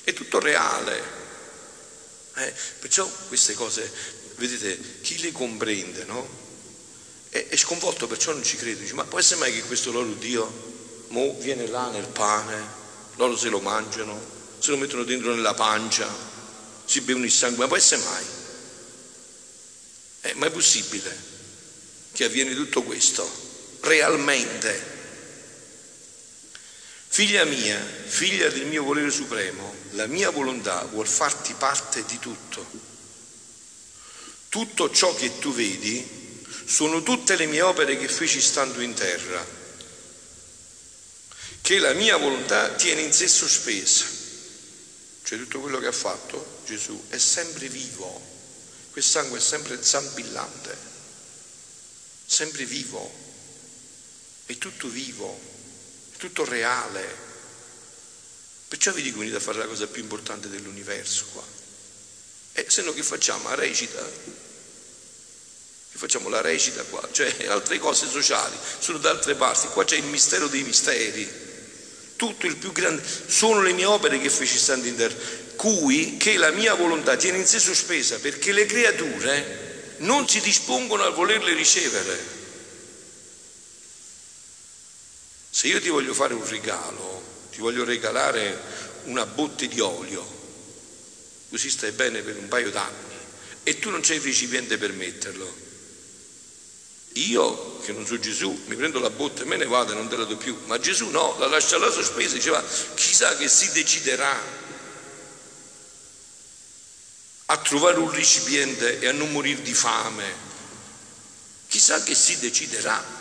è 0.04 0.12
tutto 0.12 0.38
reale. 0.38 1.18
Eh, 2.36 2.54
perciò 2.78 3.10
queste 3.28 3.54
cose, 3.54 3.90
vedete, 4.36 5.00
chi 5.02 5.20
le 5.20 5.32
comprende, 5.32 6.04
no? 6.04 6.38
È, 7.28 7.46
è, 7.48 7.56
sconvolto, 7.56 8.06
perciò 8.06 8.32
non 8.32 8.44
ci 8.44 8.56
crede, 8.56 8.80
dice, 8.80 8.94
ma 8.94 9.04
può 9.04 9.18
essere 9.18 9.40
mai 9.40 9.52
che 9.52 9.62
questo 9.62 9.90
loro 9.90 10.12
Dio 10.14 10.68
mo 11.08 11.36
viene 11.38 11.66
là 11.66 11.88
nel 11.90 12.06
pane, 12.06 12.78
loro 13.16 13.36
se 13.36 13.48
lo 13.48 13.60
mangiano, 13.60 14.18
se 14.58 14.70
lo 14.70 14.76
mettono 14.76 15.02
dentro 15.02 15.34
nella 15.34 15.54
pancia, 15.54 16.08
si 16.84 17.00
bevono 17.00 17.24
il 17.24 17.32
sangue, 17.32 17.58
ma 17.58 17.66
può 17.66 17.76
essere 17.76 18.02
mai? 18.02 18.24
Eh, 20.22 20.34
ma 20.34 20.46
è 20.46 20.50
possibile? 20.50 21.29
Che 22.12 22.24
avviene 22.24 22.54
tutto 22.54 22.82
questo, 22.82 23.28
realmente. 23.80 24.98
Figlia 27.12 27.44
mia, 27.44 27.78
figlia 27.78 28.48
del 28.50 28.66
mio 28.66 28.84
volere 28.84 29.10
supremo, 29.10 29.74
la 29.90 30.06
mia 30.06 30.30
volontà 30.30 30.84
vuol 30.84 31.08
farti 31.08 31.54
parte 31.54 32.04
di 32.04 32.18
tutto. 32.18 32.88
Tutto 34.48 34.90
ciò 34.90 35.14
che 35.14 35.38
tu 35.38 35.52
vedi 35.52 36.18
sono 36.64 37.02
tutte 37.02 37.36
le 37.36 37.46
mie 37.46 37.62
opere 37.62 37.96
che 37.96 38.08
feci 38.08 38.40
stando 38.40 38.80
in 38.80 38.94
terra, 38.94 39.44
che 41.62 41.78
la 41.78 41.92
mia 41.94 42.16
volontà 42.16 42.74
tiene 42.74 43.02
in 43.02 43.12
sé 43.12 43.28
sospesa. 43.28 44.06
Cioè 45.22 45.38
tutto 45.38 45.60
quello 45.60 45.78
che 45.78 45.86
ha 45.86 45.92
fatto 45.92 46.62
Gesù 46.64 47.06
è 47.08 47.18
sempre 47.18 47.68
vivo, 47.68 48.20
quel 48.90 49.04
sangue 49.04 49.38
è 49.38 49.40
sempre 49.40 49.82
zampillante 49.82 50.89
sempre 52.30 52.64
vivo, 52.64 53.12
è 54.46 54.56
tutto 54.56 54.86
vivo, 54.86 55.36
è 56.12 56.16
tutto 56.16 56.44
reale. 56.44 57.28
Perciò 58.68 58.92
vi 58.92 59.02
dico 59.02 59.18
venite 59.18 59.38
a 59.38 59.40
fare 59.40 59.58
la 59.58 59.66
cosa 59.66 59.88
più 59.88 60.00
importante 60.00 60.48
dell'universo 60.48 61.26
qua. 61.32 61.44
E 62.52 62.66
se 62.68 62.82
no 62.82 62.92
che 62.92 63.02
facciamo? 63.02 63.48
La 63.48 63.56
recita? 63.56 64.00
Che 65.90 65.98
facciamo 65.98 66.28
la 66.28 66.40
recita 66.40 66.84
qua? 66.84 67.06
Cioè 67.10 67.46
altre 67.50 67.80
cose 67.80 68.06
sociali, 68.06 68.56
sono 68.78 68.98
da 68.98 69.10
altre 69.10 69.34
parti. 69.34 69.66
Qua 69.66 69.84
c'è 69.84 69.96
il 69.96 70.04
mistero 70.04 70.46
dei 70.46 70.62
misteri. 70.62 71.28
Tutto 72.14 72.46
il 72.46 72.56
più 72.56 72.70
grande. 72.70 73.02
Sono 73.26 73.60
le 73.60 73.72
mie 73.72 73.86
opere 73.86 74.20
che 74.20 74.30
feci 74.30 74.56
stando 74.56 74.86
in 74.86 74.94
terra, 74.94 75.16
cui 75.56 76.16
che 76.16 76.36
la 76.36 76.52
mia 76.52 76.74
volontà 76.74 77.16
tiene 77.16 77.38
in 77.38 77.46
sé 77.46 77.58
sospesa, 77.58 78.20
perché 78.20 78.52
le 78.52 78.66
creature 78.66 79.69
non 80.00 80.28
si 80.28 80.40
dispongono 80.40 81.02
a 81.04 81.10
volerle 81.10 81.54
ricevere. 81.54 82.38
Se 85.50 85.66
io 85.66 85.80
ti 85.80 85.88
voglio 85.88 86.14
fare 86.14 86.34
un 86.34 86.48
regalo, 86.48 87.22
ti 87.50 87.58
voglio 87.58 87.84
regalare 87.84 88.58
una 89.04 89.26
botte 89.26 89.66
di 89.66 89.80
olio, 89.80 90.24
così 91.50 91.68
stai 91.68 91.92
bene 91.92 92.22
per 92.22 92.36
un 92.36 92.48
paio 92.48 92.70
d'anni, 92.70 93.16
e 93.62 93.78
tu 93.78 93.90
non 93.90 94.00
c'hai 94.00 94.16
il 94.16 94.22
recipiente 94.22 94.78
per 94.78 94.92
metterlo, 94.92 95.68
io, 97.14 97.80
che 97.80 97.92
non 97.92 98.06
so 98.06 98.18
Gesù, 98.18 98.62
mi 98.66 98.76
prendo 98.76 99.00
la 99.00 99.10
botte 99.10 99.42
e 99.42 99.46
me 99.46 99.56
ne 99.56 99.66
vado 99.66 99.92
e 99.92 99.96
non 99.96 100.08
te 100.08 100.16
la 100.16 100.24
do 100.24 100.36
più, 100.36 100.56
ma 100.66 100.78
Gesù 100.78 101.08
no, 101.08 101.36
la 101.38 101.48
lascia 101.48 101.76
là 101.76 101.90
sospesa, 101.90 102.34
diceva, 102.34 102.64
chissà 102.94 103.36
che 103.36 103.48
si 103.48 103.72
deciderà 103.72 104.59
a 107.50 107.56
trovare 107.58 107.98
un 107.98 108.10
recipiente 108.10 109.00
e 109.00 109.08
a 109.08 109.12
non 109.12 109.32
morire 109.32 109.62
di 109.62 109.74
fame. 109.74 110.48
Chissà 111.66 112.00
che 112.02 112.14
si 112.14 112.38
deciderà 112.38 113.18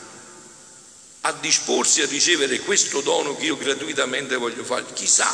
a 1.21 1.31
disporsi 1.33 2.01
a 2.01 2.05
ricevere 2.05 2.59
questo 2.59 3.01
dono 3.01 3.35
che 3.35 3.45
io 3.45 3.57
gratuitamente 3.57 4.35
voglio 4.35 4.63
fare. 4.63 4.85
Chissà 4.93 5.27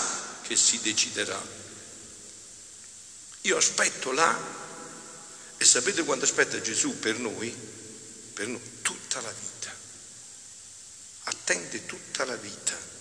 che 0.43 0.55
si 0.55 0.79
deciderà. 0.81 1.39
Io 3.41 3.57
aspetto 3.57 4.13
là 4.13 4.37
e 5.57 5.65
sapete 5.65 6.03
quanto 6.03 6.23
aspetta 6.23 6.61
Gesù 6.61 6.97
per 6.97 7.19
noi? 7.19 7.53
Per 8.33 8.47
noi 8.47 8.61
tutta 8.81 9.19
la 9.19 9.31
vita. 9.31 9.73
Attende 11.23 11.85
tutta 11.85 12.23
la 12.23 12.35
vita 12.35 12.94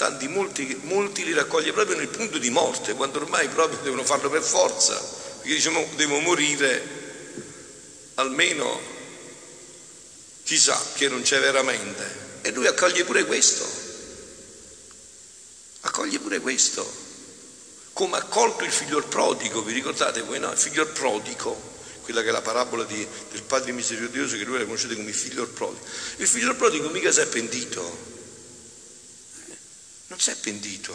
tanti 0.00 0.28
molti, 0.28 0.80
molti 0.84 1.24
li 1.24 1.34
raccoglie 1.34 1.74
proprio 1.74 1.98
nel 1.98 2.08
punto 2.08 2.38
di 2.38 2.48
morte, 2.48 2.94
quando 2.94 3.18
ormai 3.18 3.48
proprio 3.48 3.80
devono 3.82 4.02
farlo 4.02 4.30
per 4.30 4.40
forza, 4.40 4.94
perché 4.94 5.52
diciamo 5.52 5.86
devo 5.94 6.20
morire, 6.20 6.82
almeno 8.14 8.80
chissà 10.42 10.80
che 10.94 11.06
non 11.08 11.20
c'è 11.20 11.38
veramente. 11.38 12.38
E 12.40 12.50
lui 12.52 12.66
accoglie 12.66 13.04
pure 13.04 13.26
questo, 13.26 13.68
accoglie 15.80 16.18
pure 16.18 16.40
questo, 16.40 16.90
come 17.92 18.16
ha 18.16 18.20
accolto 18.20 18.64
il 18.64 18.72
figlio 18.72 19.02
prodigo, 19.02 19.60
vi 19.60 19.74
ricordate 19.74 20.22
voi 20.22 20.38
no? 20.38 20.50
Il 20.50 20.56
figlio 20.56 20.86
prodigo, 20.86 21.60
quella 22.04 22.22
che 22.22 22.28
è 22.28 22.32
la 22.32 22.40
parabola 22.40 22.84
di, 22.84 23.06
del 23.32 23.42
padre 23.42 23.72
misericordioso 23.72 24.38
che 24.38 24.44
lui 24.44 24.56
la 24.56 24.64
conoscete 24.64 24.94
come 24.94 25.10
il 25.10 25.14
figlio 25.14 25.46
prodigo. 25.46 25.84
Il 26.16 26.26
figlio 26.26 26.54
prodigo 26.54 26.88
mica 26.88 27.12
si 27.12 27.20
è 27.20 27.26
pentito, 27.26 28.19
si 30.20 30.30
è 30.30 30.36
pentito. 30.36 30.94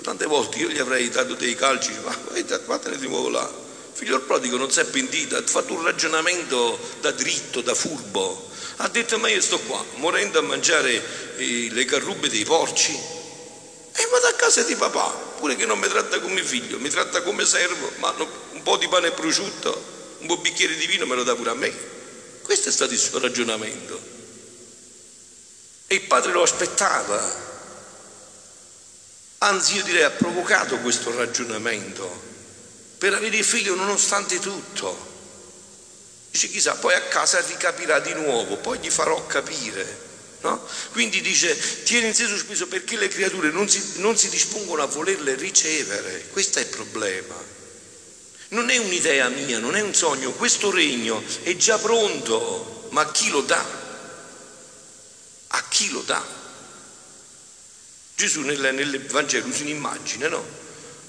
Tante 0.00 0.26
volte 0.26 0.58
io 0.58 0.68
gli 0.68 0.78
avrei 0.78 1.08
dato 1.10 1.34
dei 1.34 1.54
calci, 1.54 1.92
ma 2.02 2.16
vattene 2.64 2.96
di 2.96 3.08
nuovo 3.08 3.28
là. 3.28 3.66
Figlio 3.92 4.16
del 4.16 4.26
prodigo 4.26 4.56
non 4.56 4.70
si 4.70 4.80
è 4.80 4.84
pentito, 4.84 5.36
ha 5.36 5.42
fatto 5.44 5.74
un 5.74 5.82
ragionamento 5.82 6.78
da 7.00 7.10
dritto, 7.10 7.60
da 7.60 7.74
furbo. 7.74 8.48
Ha 8.76 8.88
detto, 8.88 9.18
ma 9.18 9.28
io 9.28 9.40
sto 9.42 9.58
qua, 9.58 9.84
morendo 9.96 10.38
a 10.38 10.42
mangiare 10.42 11.36
eh, 11.36 11.68
le 11.70 11.84
carrube 11.84 12.28
dei 12.28 12.44
porci. 12.44 12.92
E 12.92 14.06
vado 14.10 14.26
a 14.28 14.32
casa 14.34 14.62
di 14.62 14.76
papà, 14.76 15.08
pure 15.36 15.56
che 15.56 15.66
non 15.66 15.78
mi 15.78 15.88
tratta 15.88 16.20
come 16.20 16.42
figlio, 16.44 16.78
mi 16.78 16.88
tratta 16.88 17.22
come 17.22 17.44
servo, 17.44 17.90
ma 17.96 18.14
un 18.52 18.62
po' 18.62 18.76
di 18.76 18.88
pane 18.88 19.10
prosciutto, 19.10 20.16
un 20.20 20.26
po' 20.26 20.38
bicchiere 20.38 20.76
di 20.76 20.86
vino 20.86 21.06
me 21.06 21.16
lo 21.16 21.24
dà 21.24 21.34
pure 21.34 21.50
a 21.50 21.54
me. 21.54 21.74
Questo 22.42 22.68
è 22.68 22.72
stato 22.72 22.92
il 22.92 22.98
suo 23.00 23.18
ragionamento. 23.18 24.00
E 25.88 25.94
il 25.96 26.02
padre 26.02 26.32
lo 26.32 26.42
aspettava, 26.42 27.47
Anzi, 29.38 29.76
io 29.76 29.84
direi 29.84 30.02
ha 30.02 30.10
provocato 30.10 30.78
questo 30.78 31.14
ragionamento 31.14 32.26
per 32.98 33.14
avere 33.14 33.36
il 33.36 33.44
figlio 33.44 33.76
nonostante 33.76 34.40
tutto. 34.40 35.06
Dice 36.30 36.48
chissà, 36.48 36.74
poi 36.74 36.94
a 36.94 37.02
casa 37.02 37.40
ricapirà 37.40 38.00
di 38.00 38.12
nuovo, 38.14 38.56
poi 38.56 38.78
gli 38.78 38.90
farò 38.90 39.26
capire. 39.26 40.06
No? 40.40 40.64
Quindi 40.92 41.20
dice, 41.20 41.56
tieni 41.84 42.08
in 42.08 42.14
sé 42.14 42.26
sospeso 42.26 42.66
perché 42.66 42.96
le 42.96 43.08
creature 43.08 43.50
non 43.50 43.68
si, 43.68 43.94
non 43.96 44.16
si 44.16 44.28
dispongono 44.28 44.82
a 44.82 44.86
volerle 44.86 45.34
ricevere. 45.34 46.28
Questo 46.30 46.58
è 46.58 46.62
il 46.62 46.68
problema. 46.68 47.34
Non 48.50 48.70
è 48.70 48.76
un'idea 48.76 49.28
mia, 49.28 49.58
non 49.58 49.76
è 49.76 49.80
un 49.80 49.94
sogno, 49.94 50.32
questo 50.32 50.70
regno 50.70 51.22
è 51.42 51.54
già 51.56 51.78
pronto, 51.78 52.88
ma 52.90 53.02
a 53.02 53.10
chi 53.10 53.30
lo 53.30 53.42
dà? 53.42 53.64
A 55.48 55.64
chi 55.68 55.90
lo 55.90 56.00
dà? 56.02 56.24
Gesù 58.18 58.40
nel, 58.40 58.74
nel 58.74 59.00
Vangelo 59.06 59.46
usa 59.46 59.62
un'immagine, 59.62 60.26
no? 60.26 60.44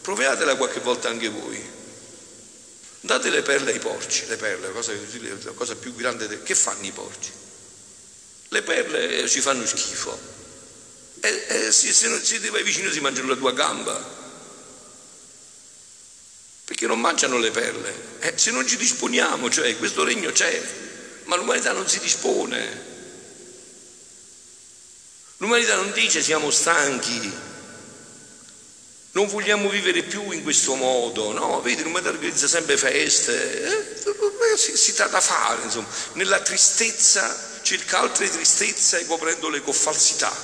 Proviatela 0.02 0.56
qualche 0.58 0.80
volta 0.80 1.10
anche 1.10 1.28
voi. 1.28 1.60
Date 3.00 3.32
le 3.32 3.42
perle 3.42 3.72
ai 3.72 3.80
porci, 3.80 4.28
le 4.28 4.38
perle, 4.38 4.68
la 4.68 4.74
cosa, 4.74 4.94
la 4.94 5.52
cosa 5.54 5.76
più 5.76 5.96
grande, 5.96 6.44
che 6.44 6.54
fanno 6.54 6.86
i 6.86 6.92
porci? 6.92 7.32
Le 8.50 8.62
perle 8.62 9.28
ci 9.28 9.42
fanno 9.42 9.66
schifo. 9.66 10.20
E, 11.22 11.46
e 11.48 11.72
se, 11.72 11.92
se, 11.94 12.10
non, 12.10 12.22
se 12.22 12.40
ti 12.40 12.50
vai 12.50 12.62
vicino 12.62 12.92
si 12.92 13.00
mangiano 13.00 13.30
la 13.30 13.36
tua 13.38 13.54
gamba. 13.54 14.18
Perché 16.64 16.86
non 16.86 17.00
mangiano 17.00 17.40
le 17.40 17.50
perle. 17.50 18.20
Eh, 18.20 18.38
se 18.38 18.52
non 18.52 18.68
ci 18.68 18.78
disponiamo, 18.78 19.50
cioè 19.50 19.76
questo 19.80 20.04
regno 20.04 20.32
c'è, 20.32 20.62
ma 21.24 21.36
l'umanità 21.38 21.72
non 21.72 21.90
si 21.90 21.98
dispone. 21.98 22.89
L'umanità 25.40 25.76
non 25.76 25.92
dice 25.94 26.22
siamo 26.22 26.52
stanchi, 26.52 27.32
non 29.12 29.28
vogliamo 29.28 29.70
vivere 29.70 30.04
più 30.04 30.32
in 30.32 30.44
questo 30.44 30.76
modo, 30.76 31.32
no? 31.32 31.62
Vedi, 31.62 31.82
l'umanità 31.84 32.12
organizza 32.12 32.48
sempre 32.48 32.76
feste, 32.78 33.64
eh? 33.64 34.58
si, 34.58 34.76
si 34.76 34.94
tratta 34.94 35.12
da 35.12 35.22
fare, 35.22 35.64
insomma, 35.64 35.88
nella 36.14 36.42
tristezza 36.42 37.48
cerca 37.62 38.00
altre 38.00 38.30
tristezze 38.30 39.06
coprendole 39.06 39.62
con 39.62 39.74
falsità. 39.74 40.36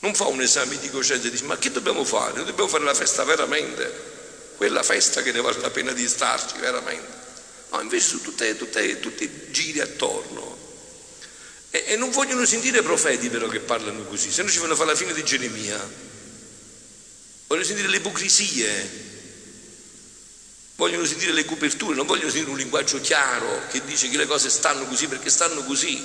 Non 0.00 0.14
fa 0.14 0.26
un 0.26 0.40
esame 0.40 0.78
di 0.78 0.88
coscienza 0.88 1.26
e 1.26 1.30
dice 1.30 1.44
ma 1.44 1.58
che 1.58 1.72
dobbiamo 1.72 2.04
fare? 2.04 2.34
Noi 2.34 2.44
dobbiamo 2.44 2.70
fare 2.70 2.84
la 2.84 2.94
festa 2.94 3.24
veramente, 3.24 4.54
quella 4.56 4.84
festa 4.84 5.22
che 5.22 5.32
ne 5.32 5.40
vale 5.40 5.58
la 5.58 5.70
pena 5.70 5.92
di 5.92 6.06
starci 6.06 6.56
veramente. 6.58 7.18
No, 7.70 7.80
invece 7.80 8.06
sono 8.06 8.20
tutte, 8.20 8.56
tutte, 8.56 9.00
tutti 9.00 9.48
giri 9.50 9.80
attorno. 9.80 10.59
E, 11.70 11.84
e, 11.86 11.96
non 11.96 12.10
vogliono 12.10 12.44
sentire 12.44 12.82
profeti 12.82 13.28
però 13.28 13.46
che 13.46 13.60
parlano 13.60 14.02
così, 14.04 14.30
se 14.30 14.42
no 14.42 14.50
ci 14.50 14.58
fanno 14.58 14.74
fare 14.74 14.90
la 14.90 14.96
fine 14.96 15.12
di 15.12 15.22
Geremia. 15.22 15.78
Vogliono 17.46 17.66
sentire 17.66 17.88
le 17.88 17.96
ipocrisie, 17.96 18.90
vogliono 20.76 21.04
sentire 21.04 21.32
le 21.32 21.44
coperture, 21.44 21.94
non 21.94 22.06
vogliono 22.06 22.30
sentire 22.30 22.50
un 22.50 22.56
linguaggio 22.56 23.00
chiaro 23.00 23.66
che 23.68 23.84
dice 23.84 24.08
che 24.08 24.16
le 24.16 24.26
cose 24.26 24.48
stanno 24.50 24.86
così 24.86 25.06
perché 25.06 25.30
stanno 25.30 25.62
così. 25.64 26.04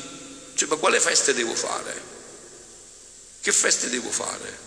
Cioè, 0.53 0.67
ma 0.69 0.75
quale 0.75 0.99
feste 0.99 1.33
devo 1.33 1.55
fare? 1.55 2.01
Che 3.41 3.51
feste 3.51 3.89
devo 3.89 4.09
fare? 4.09 4.63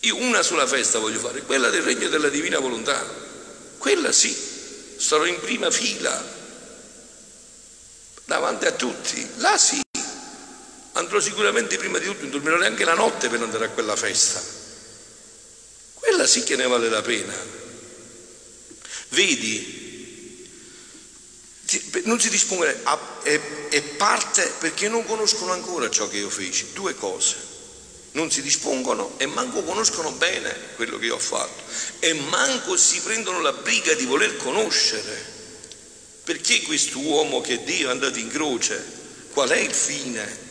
Io 0.00 0.16
una 0.16 0.42
sola 0.42 0.66
festa 0.66 0.98
voglio 0.98 1.18
fare, 1.18 1.42
quella 1.42 1.70
del 1.70 1.82
regno 1.82 2.08
della 2.08 2.28
divina 2.28 2.58
volontà. 2.60 3.04
Quella 3.78 4.12
sì, 4.12 4.36
starò 4.96 5.26
in 5.26 5.40
prima 5.40 5.70
fila, 5.70 6.36
davanti 8.24 8.66
a 8.66 8.72
tutti. 8.72 9.28
Là 9.36 9.56
sì, 9.56 9.80
andrò 10.98 11.20
sicuramente 11.20 11.76
prima 11.78 11.98
di 11.98 12.06
tutto, 12.06 12.22
non 12.22 12.30
dormirò 12.30 12.56
neanche 12.56 12.84
la 12.84 12.94
notte 12.94 13.28
per 13.28 13.40
andare 13.40 13.66
a 13.66 13.70
quella 13.70 13.96
festa. 13.96 14.42
Quella 15.94 16.26
sì 16.26 16.42
che 16.42 16.56
ne 16.56 16.66
vale 16.66 16.88
la 16.88 17.02
pena. 17.02 17.34
Vedi, 19.10 20.46
non 22.04 22.20
si 22.20 22.28
dispongono, 22.28 22.72
e 23.22 23.82
parte 23.96 24.52
perché 24.58 24.88
non 24.88 25.04
conoscono 25.04 25.52
ancora 25.52 25.88
ciò 25.88 26.08
che 26.08 26.18
io 26.18 26.30
feci. 26.30 26.72
Due 26.72 26.94
cose. 26.94 27.46
Non 28.12 28.30
si 28.30 28.42
dispongono 28.42 29.14
e 29.18 29.26
manco 29.26 29.62
conoscono 29.62 30.10
bene 30.12 30.54
quello 30.74 30.98
che 30.98 31.06
io 31.06 31.16
ho 31.16 31.20
fatto 31.20 31.62
e 32.00 32.14
manco 32.14 32.76
si 32.76 33.00
prendono 33.00 33.40
la 33.40 33.52
briga 33.52 33.94
di 33.94 34.06
voler 34.06 34.36
conoscere. 34.36 35.36
Perché 36.24 36.62
quest'uomo 36.62 37.40
che 37.40 37.62
Dio 37.62 37.88
è 37.88 37.90
andato 37.90 38.18
in 38.18 38.28
croce? 38.28 38.82
Qual 39.30 39.48
è 39.50 39.58
il 39.58 39.72
fine? 39.72 40.46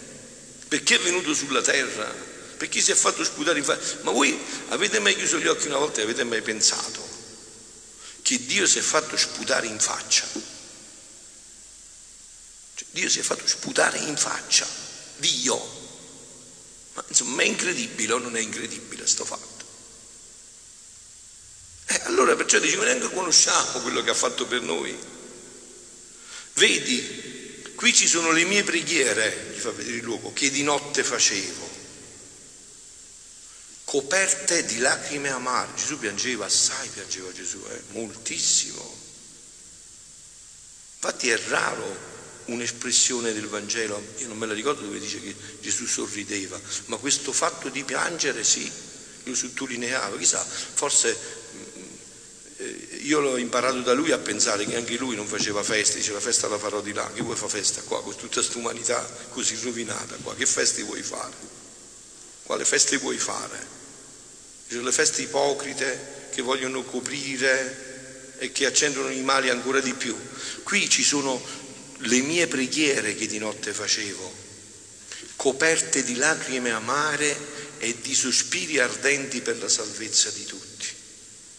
Perché 0.67 0.95
è 0.95 0.99
venuto 0.99 1.33
sulla 1.33 1.61
terra? 1.61 2.13
Perché 2.57 2.81
si 2.81 2.91
è 2.91 2.95
fatto 2.95 3.23
sputare 3.23 3.59
in 3.59 3.65
faccia? 3.65 3.97
Ma 4.01 4.11
voi 4.11 4.37
avete 4.69 4.99
mai 4.99 5.15
chiuso 5.15 5.37
gli 5.37 5.47
occhi 5.47 5.67
una 5.67 5.77
volta 5.77 6.01
e 6.01 6.03
avete 6.03 6.23
mai 6.23 6.41
pensato 6.41 7.15
che 8.21 8.45
Dio 8.45 8.67
si 8.67 8.79
è 8.79 8.81
fatto 8.81 9.15
sputare 9.15 9.67
in 9.67 9.79
faccia. 9.79 10.25
Cioè, 12.73 12.87
Dio 12.89 13.09
si 13.09 13.19
è 13.19 13.21
fatto 13.21 13.47
sputare 13.47 13.99
in 13.99 14.17
faccia. 14.17 14.67
Dio. 15.17 15.55
Ma 16.93 17.05
insomma, 17.07 17.43
è 17.43 17.45
incredibile 17.45 18.13
o 18.13 18.17
non 18.17 18.35
è 18.35 18.41
incredibile 18.41 19.07
sto 19.07 19.23
fatto? 19.23 19.65
E 21.85 22.01
allora 22.03 22.35
perciò 22.35 22.59
dice, 22.59 22.75
neanche 22.75 23.09
conosciamo 23.11 23.79
quello 23.79 24.03
che 24.03 24.09
ha 24.09 24.15
fatto 24.15 24.45
per 24.45 24.61
noi. 24.61 24.93
Vedi, 26.55 27.71
qui 27.75 27.93
ci 27.93 28.07
sono 28.07 28.31
le 28.31 28.43
mie 28.43 28.63
preghiere, 28.63 29.46
gli 29.57 29.61
fa 29.61 29.71
vedere 29.71 29.97
il 29.97 30.03
luogo, 30.03 30.31
che 30.33 30.49
di 30.49 30.63
notte 30.63 31.03
facevo 31.03 31.75
coperte 33.85 34.65
di 34.65 34.79
lacrime 34.79 35.29
amare. 35.29 35.71
Gesù 35.75 35.97
piangeva, 35.97 36.45
assai 36.45 36.87
piangeva 36.89 37.31
Gesù, 37.31 37.63
eh? 37.69 37.81
moltissimo. 37.91 38.95
Infatti 40.95 41.29
è 41.29 41.39
raro 41.47 42.15
un'espressione 42.45 43.33
del 43.33 43.47
Vangelo, 43.47 44.01
io 44.17 44.27
non 44.27 44.37
me 44.37 44.45
la 44.45 44.53
ricordo 44.53 44.81
dove 44.81 44.99
dice 44.99 45.19
che 45.21 45.35
Gesù 45.59 45.85
sorrideva, 45.85 46.59
ma 46.85 46.97
questo 46.97 47.31
fatto 47.31 47.69
di 47.69 47.83
piangere 47.83 48.43
sì, 48.43 48.71
io 49.23 49.35
sottolineavo, 49.35 50.17
chissà, 50.17 50.43
forse 50.43 51.36
io 53.07 53.21
l'ho 53.21 53.37
imparato 53.37 53.79
da 53.79 53.93
lui 53.93 54.11
a 54.11 54.17
pensare 54.17 54.65
che 54.65 54.75
anche 54.75 54.97
lui 54.97 55.15
non 55.15 55.25
faceva 55.25 55.63
feste, 55.63 55.97
dice 55.97 56.11
la 56.11 56.19
festa 56.19 56.49
la 56.49 56.57
farò 56.57 56.81
di 56.81 56.91
là, 56.91 57.09
che 57.13 57.21
vuoi 57.21 57.37
fare 57.37 57.51
festa 57.51 57.81
qua 57.81 58.03
con 58.03 58.13
tutta 58.15 58.35
questa 58.35 58.57
umanità 58.57 59.09
così 59.29 59.57
rovinata 59.63 60.15
qua, 60.21 60.35
che 60.35 60.45
feste 60.45 60.83
vuoi 60.83 61.01
fare? 61.01 61.55
Quale 62.43 62.65
feste 62.65 62.97
vuoi 62.97 63.17
fare? 63.17 63.75
le 64.69 64.91
feste 64.91 65.21
ipocrite 65.21 66.27
che 66.29 66.41
vogliono 66.41 66.83
coprire 66.83 68.35
e 68.39 68.51
che 68.51 68.65
accendono 68.65 69.09
i 69.09 69.21
mali 69.21 69.49
ancora 69.49 69.79
di 69.79 69.93
più. 69.93 70.13
Qui 70.63 70.89
ci 70.89 71.03
sono 71.03 71.41
le 71.99 72.19
mie 72.19 72.47
preghiere 72.47 73.15
che 73.15 73.27
di 73.27 73.37
notte 73.37 73.71
facevo, 73.71 74.33
coperte 75.37 76.03
di 76.03 76.15
lacrime 76.15 76.71
amare 76.71 77.35
e 77.77 77.95
di 78.01 78.13
sospiri 78.13 78.79
ardenti 78.79 79.39
per 79.41 79.57
la 79.57 79.69
salvezza 79.69 80.29
di 80.31 80.45
tutti. 80.45 80.66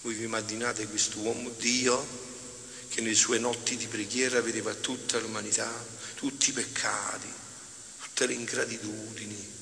Voi 0.02 0.14
vi 0.14 0.24
immaginate 0.24 0.86
questo 0.86 1.18
uomo 1.18 1.50
Dio 1.58 2.26
che 2.88 3.00
nelle 3.00 3.14
sue 3.14 3.38
notti 3.38 3.76
di 3.76 3.86
preghiera 3.86 4.40
vedeva 4.40 4.72
tutta 4.74 5.18
l'umanità, 5.18 5.70
tutti 6.14 6.50
i 6.50 6.52
peccati, 6.52 7.26
tutte 8.00 8.26
le 8.26 8.32
ingratitudini, 8.32 9.56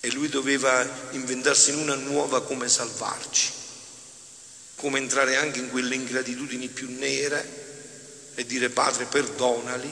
e 0.00 0.10
lui 0.10 0.28
doveva 0.28 1.10
inventarsi 1.12 1.70
in 1.70 1.76
una 1.76 1.94
nuova 1.94 2.42
come 2.42 2.68
salvarci, 2.68 3.52
come 4.74 4.98
entrare 4.98 5.36
anche 5.36 5.60
in 5.60 5.70
quelle 5.70 5.94
ingratitudini 5.94 6.68
più 6.68 6.90
nere 6.90 8.32
e 8.34 8.44
dire 8.44 8.68
Padre 8.68 9.04
perdonali, 9.04 9.90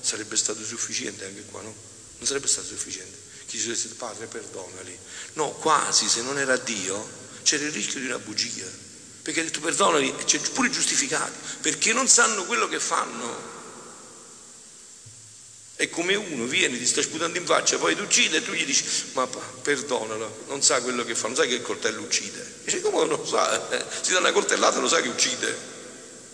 sarebbe 0.00 0.36
stato 0.36 0.64
sufficiente 0.64 1.24
anche 1.24 1.44
qua, 1.44 1.62
no? 1.62 1.72
Non 2.18 2.26
sarebbe 2.26 2.48
stato 2.48 2.66
sufficiente. 2.66 3.16
Chi 3.46 3.58
dicesse 3.58 3.88
Padre 3.90 4.26
perdonali. 4.26 4.98
No, 5.34 5.50
quasi, 5.52 6.08
se 6.08 6.22
non 6.22 6.38
era 6.38 6.56
Dio, 6.56 7.08
c'era 7.44 7.64
il 7.64 7.70
rischio 7.70 8.00
di 8.00 8.06
una 8.06 8.18
bugia. 8.18 8.66
Perché 9.22 9.40
ha 9.40 9.44
detto 9.44 9.60
perdonali 9.60 10.12
c'è 10.24 10.38
pure 10.52 10.68
giustificati, 10.68 11.32
perché 11.60 11.92
non 11.92 12.08
sanno 12.08 12.44
quello 12.44 12.66
che 12.68 12.80
fanno. 12.80 13.52
È 15.76 15.88
come 15.88 16.14
uno 16.14 16.44
viene, 16.44 16.78
ti 16.78 16.86
sta 16.86 17.02
sputando 17.02 17.38
in 17.38 17.46
faccia, 17.46 17.78
poi 17.78 17.94
ti 17.94 18.02
uccide 18.02 18.38
e 18.38 18.42
tu 18.44 18.52
gli 18.52 18.64
dici, 18.64 18.84
ma 19.12 19.26
perdonalo, 19.26 20.44
non 20.48 20.62
sa 20.62 20.80
quello 20.82 21.04
che 21.04 21.14
fa, 21.14 21.28
non 21.28 21.36
sa 21.36 21.44
che 21.44 21.54
il 21.54 21.62
coltello 21.62 22.00
uccide. 22.02 22.54
Dice, 22.64 22.80
come 22.80 22.98
non 22.98 23.08
lo 23.08 23.24
sa? 23.24 23.70
Eh, 23.70 23.84
si 24.02 24.12
dà 24.12 24.18
una 24.18 24.32
coltellata 24.32 24.78
lo 24.78 24.88
sa 24.88 25.00
che 25.00 25.08
uccide. 25.08 25.72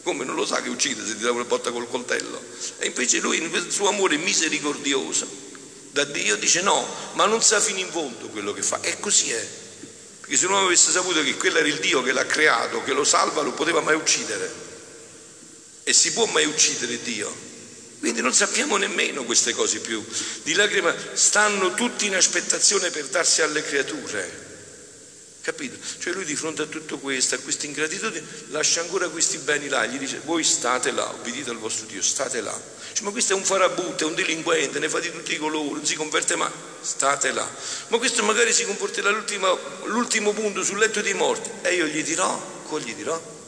Come 0.03 0.25
non 0.25 0.35
lo 0.35 0.47
sa 0.47 0.63
che 0.63 0.69
uccide 0.69 1.07
se 1.07 1.17
ti 1.17 1.23
dà 1.23 1.31
una 1.31 1.45
botta 1.45 1.71
col 1.71 1.89
coltello? 1.89 2.43
E 2.79 2.87
invece 2.87 3.19
lui, 3.21 3.37
in 3.39 3.51
questo 3.51 3.71
suo 3.71 3.89
amore 3.89 4.17
misericordioso, 4.17 5.29
da 5.93 6.05
Dio 6.05 6.37
dice 6.37 6.63
no, 6.63 6.87
ma 7.13 7.27
non 7.27 7.43
sa 7.43 7.61
fino 7.61 7.79
in 7.79 7.91
fondo 7.91 8.29
quello 8.29 8.53
che 8.53 8.63
fa. 8.63 8.81
E 8.81 8.99
così 8.99 9.31
è. 9.31 9.49
Perché 10.31 10.45
se 10.45 10.49
l'uomo 10.49 10.67
avesse 10.67 10.93
saputo 10.93 11.25
che 11.25 11.35
quello 11.35 11.59
era 11.59 11.67
il 11.67 11.81
Dio 11.81 12.03
che 12.03 12.13
l'ha 12.13 12.25
creato, 12.25 12.85
che 12.85 12.93
lo 12.93 13.03
salva, 13.03 13.43
lo 13.43 13.51
poteva 13.51 13.81
mai 13.81 13.97
uccidere. 13.97 14.49
E 15.83 15.93
si 15.93 16.13
può 16.13 16.25
mai 16.27 16.45
uccidere 16.45 17.03
Dio? 17.03 17.35
Quindi 17.99 18.21
non 18.21 18.33
sappiamo 18.33 18.77
nemmeno 18.77 19.25
queste 19.25 19.53
cose 19.53 19.81
più. 19.81 20.01
Di 20.45 20.55
lacrima 20.55 20.95
stanno 21.15 21.75
tutti 21.75 22.07
in 22.07 22.15
aspettazione 22.15 22.91
per 22.91 23.07
darsi 23.07 23.43
alle 23.43 23.65
creature. 23.65 24.50
Capito? 25.43 25.79
Cioè 25.99 26.13
lui 26.13 26.25
di 26.25 26.37
fronte 26.37 26.63
a 26.63 26.67
tutto 26.67 26.99
questo, 26.99 27.35
a 27.35 27.39
questa 27.39 27.65
ingratitudine, 27.65 28.27
lascia 28.49 28.83
ancora 28.83 29.09
questi 29.09 29.39
beni 29.39 29.69
là, 29.69 29.87
gli 29.87 29.99
dice 29.99 30.21
voi 30.25 30.45
state 30.45 30.91
là, 30.91 31.09
obbedite 31.09 31.49
al 31.49 31.59
vostro 31.59 31.87
Dio, 31.87 32.03
state 32.03 32.43
là. 32.43 32.59
Dice, 32.91 33.03
ma 33.05 33.11
questo 33.11 33.33
è 33.33 33.37
un 33.37 33.45
farabutto, 33.45 34.05
è 34.05 34.07
un 34.07 34.15
delinquente, 34.15 34.79
ne 34.79 34.89
fa 34.91 35.01
di 35.01 35.11
tutti 35.11 35.33
i 35.33 35.39
colori, 35.39 35.73
non 35.73 35.87
si 35.87 35.95
converte 35.95 36.37
mai, 36.37 36.51
state 36.83 37.33
là. 37.33 37.49
Ma 37.89 37.97
questo 37.97 38.23
magari 38.23 38.53
si 38.53 38.67
comporterà 38.67 39.09
l'ultimo 39.11 40.33
punto 40.35 40.63
sul 40.63 40.79
letto 40.79 41.01
di 41.01 41.15
morte 41.15 41.51
e 41.63 41.75
io 41.75 41.87
gli 41.87 42.03
dirò, 42.03 42.63
cosa 42.67 42.85
gli 42.85 42.95
dirò? 42.95 43.39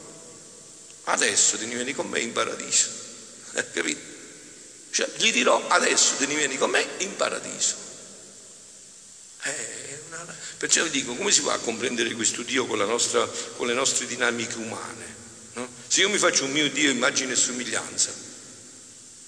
Adesso 1.05 1.57
te 1.57 1.65
ne 1.65 1.75
vieni 1.75 1.93
con 1.93 2.07
me 2.07 2.19
in 2.19 2.31
paradiso. 2.31 3.01
Eh, 3.55 3.71
capito? 3.71 3.99
Cioè, 4.89 5.07
gli 5.17 5.31
dirò 5.31 5.67
adesso 5.67 6.15
te 6.15 6.25
ne 6.25 6.33
vieni 6.33 6.57
con 6.57 6.71
me 6.71 6.83
in 6.97 7.15
paradiso. 7.15 7.75
Eh, 9.43 9.82
Perciò 10.57 10.83
vi 10.83 10.89
dico, 10.89 11.15
come 11.15 11.31
si 11.31 11.41
fa 11.41 11.53
a 11.53 11.57
comprendere 11.59 12.11
questo 12.13 12.41
Dio 12.43 12.65
con, 12.65 12.77
nostra, 12.79 13.27
con 13.57 13.67
le 13.67 13.73
nostre 13.73 14.05
dinamiche 14.05 14.57
umane? 14.57 15.15
No? 15.53 15.67
Se 15.87 16.01
io 16.01 16.09
mi 16.09 16.17
faccio 16.17 16.45
un 16.45 16.51
mio 16.51 16.69
Dio 16.69 16.89
immagine 16.89 17.33
e 17.33 17.35
somiglianza, 17.35 18.11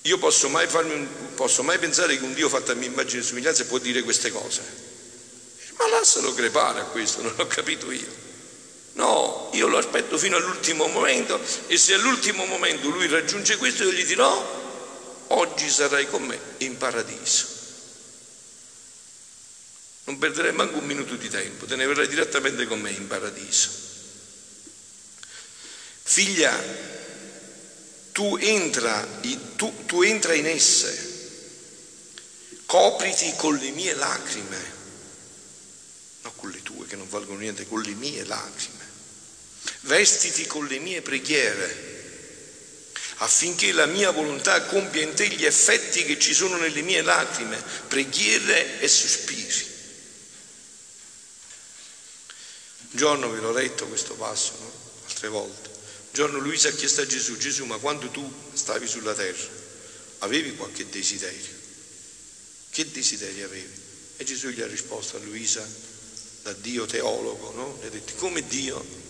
io 0.03 0.17
posso 0.17 0.49
mai, 0.49 0.67
un, 0.71 1.07
posso 1.35 1.63
mai 1.63 1.79
pensare 1.79 2.17
che 2.17 2.23
un 2.23 2.33
Dio 2.33 2.47
fatto 2.47 2.71
a 2.71 2.75
mia 2.75 2.87
immagine 2.87 3.21
e 3.21 3.25
somiglianza 3.25 3.65
può 3.65 3.79
dire 3.79 4.03
queste 4.03 4.31
cose? 4.31 4.61
Ma 5.77 5.89
lascialo 5.89 6.33
crepare 6.33 6.81
a 6.81 6.83
questo, 6.85 7.21
non 7.21 7.33
l'ho 7.35 7.47
capito 7.47 7.91
io. 7.91 8.23
No, 8.93 9.49
io 9.53 9.67
lo 9.67 9.77
aspetto 9.77 10.17
fino 10.17 10.37
all'ultimo 10.37 10.87
momento 10.87 11.39
e 11.67 11.77
se 11.77 11.95
all'ultimo 11.95 12.45
momento 12.45 12.89
lui 12.89 13.07
raggiunge 13.07 13.57
questo 13.57 13.83
io 13.83 13.91
gli 13.91 14.05
dirò, 14.05 15.25
oggi 15.27 15.69
sarai 15.69 16.07
con 16.07 16.23
me 16.23 16.39
in 16.59 16.77
paradiso. 16.77 17.54
Non 20.05 20.17
perderai 20.19 20.53
manco 20.53 20.77
un 20.77 20.85
minuto 20.85 21.15
di 21.15 21.29
tempo, 21.29 21.65
te 21.65 21.75
ne 21.75 21.85
verrai 21.85 22.07
direttamente 22.07 22.65
con 22.65 22.79
me 22.79 22.91
in 22.91 23.07
paradiso. 23.07 23.69
Figlia, 26.03 26.53
tu 28.11 28.37
entra, 28.39 29.05
tu, 29.55 29.85
tu 29.85 30.03
entra 30.03 30.33
in 30.33 30.45
esse, 30.45 31.13
copriti 32.65 33.33
con 33.35 33.55
le 33.55 33.71
mie 33.71 33.95
lacrime, 33.95 34.73
non 36.21 36.35
con 36.35 36.51
le 36.51 36.61
tue 36.61 36.85
che 36.85 36.95
non 36.95 37.09
valgono 37.09 37.39
niente, 37.39 37.67
con 37.67 37.81
le 37.81 37.93
mie 37.95 38.23
lacrime, 38.25 38.85
vestiti 39.81 40.45
con 40.45 40.67
le 40.67 40.79
mie 40.79 41.01
preghiere 41.01 41.93
affinché 43.19 43.71
la 43.71 43.85
mia 43.85 44.11
volontà 44.11 44.63
compia 44.63 45.01
in 45.01 45.13
te 45.13 45.27
gli 45.27 45.45
effetti 45.45 46.03
che 46.03 46.19
ci 46.19 46.33
sono 46.33 46.57
nelle 46.57 46.81
mie 46.81 47.01
lacrime, 47.01 47.61
preghiere 47.87 48.79
e 48.79 48.87
sospiri. 48.87 49.73
Giorno 52.95 53.29
ve 53.29 53.39
l'ho 53.39 53.51
letto 53.51 53.87
questo 53.87 54.13
passo, 54.13 54.53
no? 54.59 54.71
altre 55.07 55.27
volte. 55.27 55.69
Un 55.69 56.11
giorno 56.13 56.39
Luisa 56.39 56.69
ha 56.69 56.71
chiesto 56.71 57.01
a 57.01 57.05
Gesù, 57.05 57.37
Gesù, 57.37 57.65
ma 57.65 57.77
quando 57.77 58.09
tu 58.09 58.31
stavi 58.53 58.87
sulla 58.87 59.13
terra, 59.13 59.47
avevi 60.19 60.55
qualche 60.55 60.87
desiderio? 60.89 61.53
Che 62.69 62.91
desiderio 62.91 63.45
avevi? 63.45 63.83
E 64.17 64.23
Gesù 64.23 64.47
gli 64.49 64.61
ha 64.61 64.67
risposto 64.67 65.17
a 65.17 65.19
Luisa, 65.19 65.67
da 66.43 66.53
Dio 66.53 66.85
teologo, 66.85 67.51
no? 67.53 67.79
Gli 67.81 67.85
ha 67.87 67.89
detto, 67.89 68.13
come 68.15 68.45
Dio? 68.47 69.03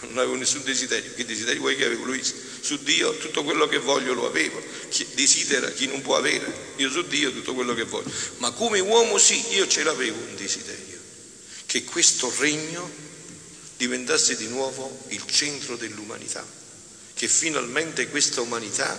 Non 0.00 0.18
avevo 0.18 0.34
nessun 0.34 0.62
desiderio. 0.64 1.14
Che 1.14 1.24
desiderio 1.24 1.60
vuoi 1.60 1.76
che 1.76 1.86
avevo 1.86 2.04
Luisa? 2.04 2.34
Su 2.60 2.76
Dio 2.82 3.16
tutto 3.16 3.42
quello 3.42 3.66
che 3.66 3.78
voglio 3.78 4.12
lo 4.12 4.26
avevo. 4.26 4.62
Chi 4.90 5.06
desidera, 5.14 5.70
chi 5.70 5.86
non 5.86 6.02
può 6.02 6.16
avere. 6.16 6.72
Io 6.76 6.90
su 6.90 7.06
Dio 7.06 7.32
tutto 7.32 7.54
quello 7.54 7.74
che 7.74 7.84
voglio. 7.84 8.10
Ma 8.36 8.50
come 8.52 8.80
uomo 8.80 9.16
sì, 9.18 9.54
io 9.54 9.66
ce 9.66 9.82
l'avevo 9.82 10.18
un 10.18 10.36
desiderio. 10.36 10.98
Che 11.66 11.84
questo 11.84 12.32
regno 12.38 13.03
diventasse 13.84 14.36
di 14.36 14.48
nuovo 14.48 15.04
il 15.08 15.26
centro 15.26 15.76
dell'umanità, 15.76 16.44
che 17.12 17.28
finalmente 17.28 18.08
questa 18.08 18.40
umanità 18.40 18.98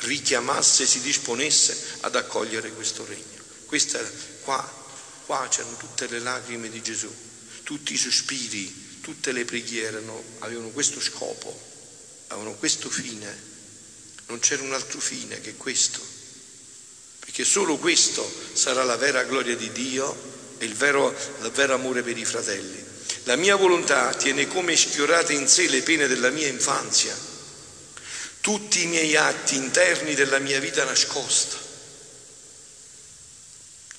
richiamasse, 0.00 0.86
si 0.86 1.00
disponesse 1.00 1.98
ad 2.00 2.16
accogliere 2.16 2.72
questo 2.72 3.04
regno. 3.06 3.36
Questa, 3.66 4.00
qua, 4.40 4.60
qua 5.24 5.46
c'erano 5.48 5.76
tutte 5.76 6.08
le 6.08 6.18
lacrime 6.18 6.68
di 6.68 6.82
Gesù, 6.82 7.12
tutti 7.62 7.92
i 7.92 7.96
sospiri, 7.96 8.98
tutte 9.00 9.30
le 9.30 9.44
preghiere 9.44 10.00
no, 10.00 10.20
avevano 10.40 10.70
questo 10.70 11.00
scopo, 11.00 11.56
avevano 12.28 12.56
questo 12.56 12.90
fine, 12.90 13.46
non 14.26 14.40
c'era 14.40 14.62
un 14.62 14.72
altro 14.72 14.98
fine 14.98 15.40
che 15.40 15.54
questo, 15.54 16.00
perché 17.20 17.44
solo 17.44 17.76
questo 17.76 18.28
sarà 18.52 18.82
la 18.82 18.96
vera 18.96 19.22
gloria 19.22 19.54
di 19.54 19.70
Dio 19.70 20.56
e 20.58 20.64
il 20.64 20.74
vero, 20.74 21.14
il 21.42 21.50
vero 21.52 21.74
amore 21.74 22.02
per 22.02 22.18
i 22.18 22.24
fratelli. 22.24 22.87
La 23.28 23.36
mia 23.36 23.56
volontà 23.56 24.14
tiene 24.14 24.48
come 24.48 24.74
schiorate 24.74 25.34
in 25.34 25.46
sé 25.46 25.68
le 25.68 25.82
pene 25.82 26.06
della 26.06 26.30
mia 26.30 26.46
infanzia, 26.46 27.14
tutti 28.40 28.84
i 28.84 28.86
miei 28.86 29.16
atti 29.16 29.54
interni 29.54 30.14
della 30.14 30.38
mia 30.38 30.58
vita 30.60 30.82
nascosta. 30.84 31.58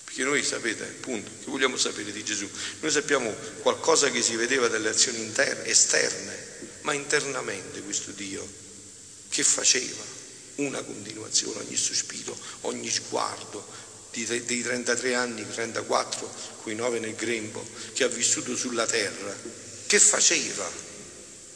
Perché 0.05 0.23
noi 0.23 0.43
sapete, 0.43 0.83
appunto, 0.83 1.29
che 1.43 1.51
vogliamo 1.51 1.77
sapere 1.77 2.11
di 2.11 2.23
Gesù? 2.23 2.49
Noi 2.79 2.89
sappiamo 2.89 3.31
qualcosa 3.61 4.09
che 4.09 4.23
si 4.23 4.35
vedeva 4.35 4.67
dalle 4.67 4.89
azioni 4.89 5.19
interne, 5.19 5.63
esterne, 5.65 6.47
ma 6.81 6.93
internamente 6.93 7.83
questo 7.83 8.09
Dio 8.09 8.43
che 9.29 9.43
faceva 9.43 10.03
una 10.55 10.81
continuazione, 10.81 11.59
ogni 11.59 11.77
sospiro, 11.77 12.35
ogni 12.61 12.89
sguardo, 12.89 13.63
dei 14.11 14.61
33 14.63 15.13
anni, 15.13 15.47
34, 15.47 16.33
quei 16.61 16.75
9 16.75 16.99
nel 16.99 17.15
grembo, 17.15 17.65
che 17.93 18.03
ha 18.03 18.07
vissuto 18.07 18.55
sulla 18.55 18.85
terra, 18.85 19.35
che 19.85 19.99
faceva? 19.99 20.67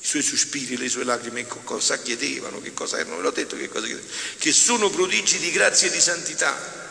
I 0.01 0.05
suoi 0.05 0.21
sospiri, 0.21 0.77
le 0.77 0.89
sue 0.89 1.03
lacrime, 1.03 1.47
cosa 1.47 1.97
chiedevano, 1.99 2.61
che 2.61 2.73
cosa 2.73 2.99
erano, 2.99 3.17
ve 3.17 3.21
l'ho 3.23 3.31
detto 3.31 3.55
che 3.55 3.69
cosa 3.69 3.85
chiedevano, 3.85 4.13
che 4.37 4.51
sono 4.51 4.89
prodigi 4.89 5.39
di 5.39 5.51
grazia 5.51 5.87
e 5.87 5.91
di 5.91 6.01
santità. 6.01 6.81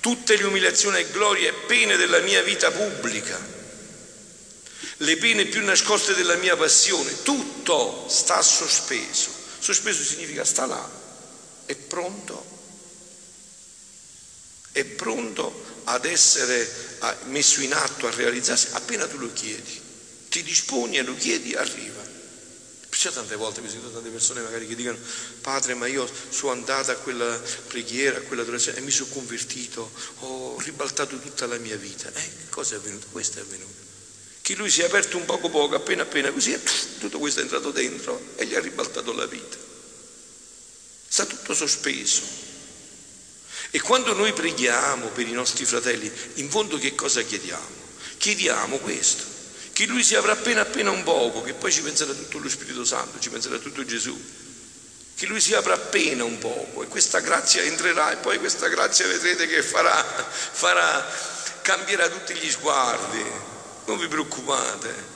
Tutte 0.00 0.36
le 0.36 0.44
umiliazioni 0.44 0.98
e 0.98 1.10
glorie 1.10 1.48
e 1.48 1.52
pene 1.66 1.96
della 1.96 2.20
mia 2.20 2.42
vita 2.42 2.70
pubblica, 2.70 3.38
le 4.98 5.16
pene 5.16 5.46
più 5.46 5.62
nascoste 5.64 6.14
della 6.14 6.36
mia 6.36 6.56
passione, 6.56 7.22
tutto 7.22 8.06
sta 8.08 8.42
sospeso. 8.42 9.30
Sospeso 9.58 10.02
significa 10.02 10.44
sta 10.44 10.66
là, 10.66 10.90
è 11.66 11.74
pronto 11.74 12.53
è 14.74 14.84
pronto 14.84 15.62
ad 15.84 16.04
essere 16.04 16.68
messo 17.26 17.60
in 17.60 17.72
atto, 17.72 18.08
a 18.08 18.10
realizzarsi, 18.10 18.68
appena 18.72 19.06
tu 19.06 19.18
lo 19.18 19.32
chiedi. 19.32 19.80
Ti 20.28 20.42
disponi 20.42 20.96
e 20.96 21.02
lo 21.02 21.14
chiedi, 21.14 21.54
arriva. 21.54 22.02
Perciò 22.88 23.12
tante 23.12 23.36
volte 23.36 23.60
mi 23.60 23.68
sento 23.68 23.90
tante 23.92 24.08
persone 24.08 24.40
magari 24.40 24.66
che 24.66 24.74
dicono, 24.74 24.98
padre, 25.40 25.74
ma 25.74 25.86
io 25.86 26.10
sono 26.28 26.52
andata 26.52 26.92
a 26.92 26.96
quella 26.96 27.40
preghiera, 27.68 28.18
a 28.18 28.20
quella 28.22 28.42
adorazione 28.42 28.78
e 28.78 28.80
mi 28.80 28.90
sono 28.90 29.10
convertito, 29.10 29.92
ho 30.20 30.58
ribaltato 30.60 31.18
tutta 31.20 31.46
la 31.46 31.58
mia 31.58 31.76
vita. 31.76 32.12
Eh, 32.12 32.30
cosa 32.50 32.74
è 32.74 32.78
avvenuto? 32.78 33.06
Questo 33.12 33.38
è 33.38 33.42
avvenuto. 33.42 33.82
Che 34.42 34.54
lui 34.56 34.70
si 34.70 34.80
è 34.80 34.86
aperto 34.86 35.16
un 35.16 35.24
poco 35.24 35.50
poco, 35.50 35.76
appena 35.76 36.02
appena 36.02 36.32
così, 36.32 36.58
tutto 36.98 37.18
questo 37.18 37.40
è 37.40 37.42
entrato 37.44 37.70
dentro 37.70 38.32
e 38.36 38.46
gli 38.46 38.54
ha 38.56 38.60
ribaltato 38.60 39.12
la 39.12 39.26
vita. 39.26 39.56
Sta 41.06 41.26
tutto 41.26 41.54
sospeso. 41.54 42.22
E 43.74 43.80
quando 43.80 44.14
noi 44.14 44.32
preghiamo 44.32 45.08
per 45.08 45.26
i 45.26 45.32
nostri 45.32 45.64
fratelli, 45.64 46.08
in 46.34 46.48
fondo 46.48 46.78
che 46.78 46.94
cosa 46.94 47.22
chiediamo? 47.22 47.82
Chiediamo 48.18 48.76
questo, 48.76 49.24
che 49.72 49.86
lui 49.86 50.04
si 50.04 50.14
avrà 50.14 50.30
appena 50.30 50.60
appena 50.60 50.92
un 50.92 51.02
poco, 51.02 51.42
che 51.42 51.54
poi 51.54 51.72
ci 51.72 51.82
penserà 51.82 52.12
tutto 52.12 52.38
lo 52.38 52.48
Spirito 52.48 52.84
Santo, 52.84 53.18
ci 53.18 53.30
penserà 53.30 53.58
tutto 53.58 53.84
Gesù, 53.84 54.16
che 55.16 55.26
lui 55.26 55.40
si 55.40 55.54
apra 55.54 55.74
appena 55.74 56.22
un 56.22 56.38
poco 56.38 56.84
e 56.84 56.86
questa 56.86 57.18
grazia 57.18 57.62
entrerà 57.62 58.12
e 58.12 58.18
poi 58.18 58.38
questa 58.38 58.68
grazia 58.68 59.08
vedrete 59.08 59.48
che 59.48 59.60
farà, 59.60 60.04
farà 60.04 61.04
cambierà 61.62 62.08
tutti 62.08 62.32
gli 62.34 62.48
sguardi, 62.52 63.24
non 63.86 63.98
vi 63.98 64.06
preoccupate. 64.06 65.12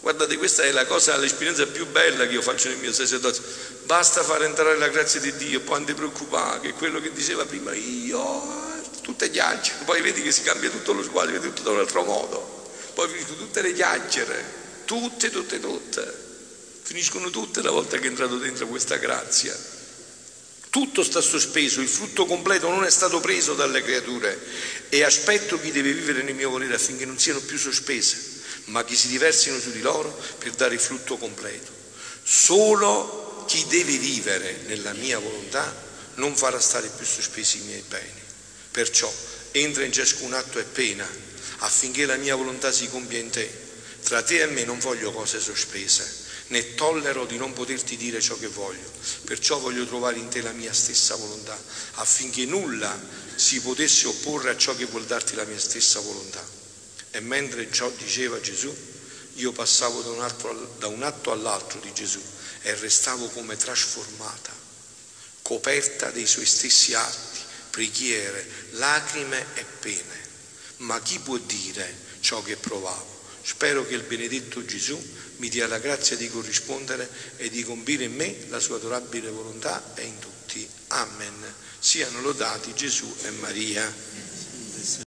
Guardate, 0.00 0.38
questa 0.38 0.62
è 0.62 0.70
la 0.70 0.86
cosa, 0.86 1.18
l'esperienza 1.18 1.66
più 1.66 1.86
bella 1.86 2.26
che 2.26 2.32
io 2.32 2.40
faccio 2.40 2.68
nel 2.68 2.78
mio 2.78 2.94
sacerdozio. 2.94 3.42
Basta 3.90 4.22
far 4.22 4.44
entrare 4.44 4.78
la 4.78 4.86
grazia 4.86 5.18
di 5.18 5.34
Dio, 5.34 5.62
poi 5.62 5.78
non 5.78 5.84
ti 5.84 5.94
preoccupare, 5.94 6.60
che 6.60 6.74
quello 6.74 7.00
che 7.00 7.10
diceva 7.12 7.44
prima 7.44 7.74
io, 7.74 8.22
tutte 9.02 9.28
chiacchiere, 9.32 9.82
poi 9.82 10.00
vedi 10.00 10.22
che 10.22 10.30
si 10.30 10.42
cambia 10.42 10.70
tutto 10.70 10.92
lo 10.92 11.02
sguardo, 11.02 11.32
vedi 11.32 11.48
tutto 11.48 11.62
da 11.62 11.70
un 11.70 11.80
altro 11.80 12.04
modo. 12.04 12.70
Poi 12.94 13.08
finiscono 13.08 13.38
tutte 13.38 13.62
le 13.62 13.72
chiacchiere, 13.72 14.44
tutte, 14.84 15.30
tutte, 15.30 15.58
tutte. 15.58 16.14
Finiscono 16.82 17.30
tutte 17.30 17.62
la 17.62 17.72
volta 17.72 17.98
che 17.98 18.04
è 18.04 18.06
entrato 18.06 18.38
dentro 18.38 18.68
questa 18.68 18.94
grazia. 18.94 19.58
Tutto 20.70 21.02
sta 21.02 21.20
sospeso, 21.20 21.80
il 21.80 21.88
frutto 21.88 22.26
completo 22.26 22.68
non 22.68 22.84
è 22.84 22.90
stato 22.90 23.18
preso 23.18 23.54
dalle 23.54 23.82
creature 23.82 24.38
e 24.88 25.02
aspetto 25.02 25.58
chi 25.58 25.72
deve 25.72 25.92
vivere 25.92 26.22
nel 26.22 26.36
mio 26.36 26.50
volere 26.50 26.76
affinché 26.76 27.06
non 27.06 27.18
siano 27.18 27.40
più 27.40 27.58
sospese 27.58 28.38
ma 28.66 28.84
che 28.84 28.94
si 28.94 29.08
diversino 29.08 29.58
su 29.58 29.72
di 29.72 29.80
loro 29.80 30.16
per 30.38 30.52
dare 30.52 30.74
il 30.74 30.80
frutto 30.80 31.16
completo. 31.16 31.72
Solo 32.22 33.19
chi 33.50 33.66
deve 33.66 33.98
vivere 33.98 34.60
nella 34.66 34.92
mia 34.92 35.18
volontà 35.18 35.74
non 36.14 36.36
farà 36.36 36.60
stare 36.60 36.88
più 36.88 37.04
sospesi 37.04 37.58
i 37.58 37.62
miei 37.62 37.82
beni. 37.88 38.20
Perciò 38.70 39.12
entra 39.50 39.82
in 39.82 39.90
ciascun 39.90 40.32
atto 40.34 40.60
e 40.60 40.62
pena 40.62 41.04
affinché 41.58 42.06
la 42.06 42.14
mia 42.14 42.36
volontà 42.36 42.70
si 42.70 42.88
compia 42.88 43.18
in 43.18 43.28
te, 43.30 43.50
Tra 44.04 44.22
te 44.22 44.42
e 44.42 44.46
me 44.46 44.62
non 44.62 44.78
voglio 44.78 45.10
cose 45.10 45.40
sospese, 45.40 46.08
né 46.48 46.76
tollero 46.76 47.26
di 47.26 47.38
non 47.38 47.52
poterti 47.52 47.96
dire 47.96 48.20
ciò 48.20 48.38
che 48.38 48.46
voglio. 48.46 48.88
Perciò 49.24 49.58
voglio 49.58 49.84
trovare 49.84 50.18
in 50.18 50.28
te 50.28 50.42
la 50.42 50.52
mia 50.52 50.72
stessa 50.72 51.16
volontà, 51.16 51.60
affinché 51.94 52.44
nulla 52.44 52.96
si 53.34 53.60
potesse 53.60 54.06
opporre 54.06 54.50
a 54.50 54.56
ciò 54.56 54.76
che 54.76 54.84
vuol 54.84 55.06
darti 55.06 55.34
la 55.34 55.44
mia 55.44 55.58
stessa 55.58 55.98
volontà. 55.98 56.46
E 57.10 57.18
mentre 57.18 57.68
ciò 57.72 57.90
diceva 57.98 58.40
Gesù, 58.40 58.72
io 59.34 59.50
passavo 59.50 60.02
da 60.02 60.10
un, 60.10 60.22
atto, 60.22 60.76
da 60.78 60.86
un 60.86 61.02
atto 61.02 61.32
all'altro 61.32 61.80
di 61.80 61.92
Gesù 61.92 62.22
e 62.62 62.74
restavo 62.74 63.28
come 63.28 63.56
trasformata, 63.56 64.52
coperta 65.42 66.10
dei 66.10 66.26
suoi 66.26 66.46
stessi 66.46 66.94
atti, 66.94 67.38
preghiere, 67.70 68.46
lacrime 68.72 69.44
e 69.54 69.64
pene. 69.80 70.28
Ma 70.78 71.00
chi 71.00 71.18
può 71.18 71.36
dire 71.38 71.94
ciò 72.20 72.42
che 72.42 72.56
provavo? 72.56 73.18
Spero 73.42 73.86
che 73.86 73.94
il 73.94 74.02
benedetto 74.02 74.64
Gesù 74.64 74.98
mi 75.36 75.48
dia 75.48 75.66
la 75.66 75.78
grazia 75.78 76.16
di 76.16 76.28
corrispondere 76.28 77.08
e 77.36 77.48
di 77.48 77.64
compire 77.64 78.04
in 78.04 78.14
me 78.14 78.46
la 78.48 78.60
sua 78.60 78.76
adorabile 78.76 79.30
volontà 79.30 79.92
e 79.94 80.02
in 80.04 80.18
tutti. 80.18 80.68
Amen. 80.88 81.54
Siano 81.78 82.20
lodati 82.20 82.74
Gesù 82.74 83.12
e 83.22 83.30
Maria. 83.30 83.92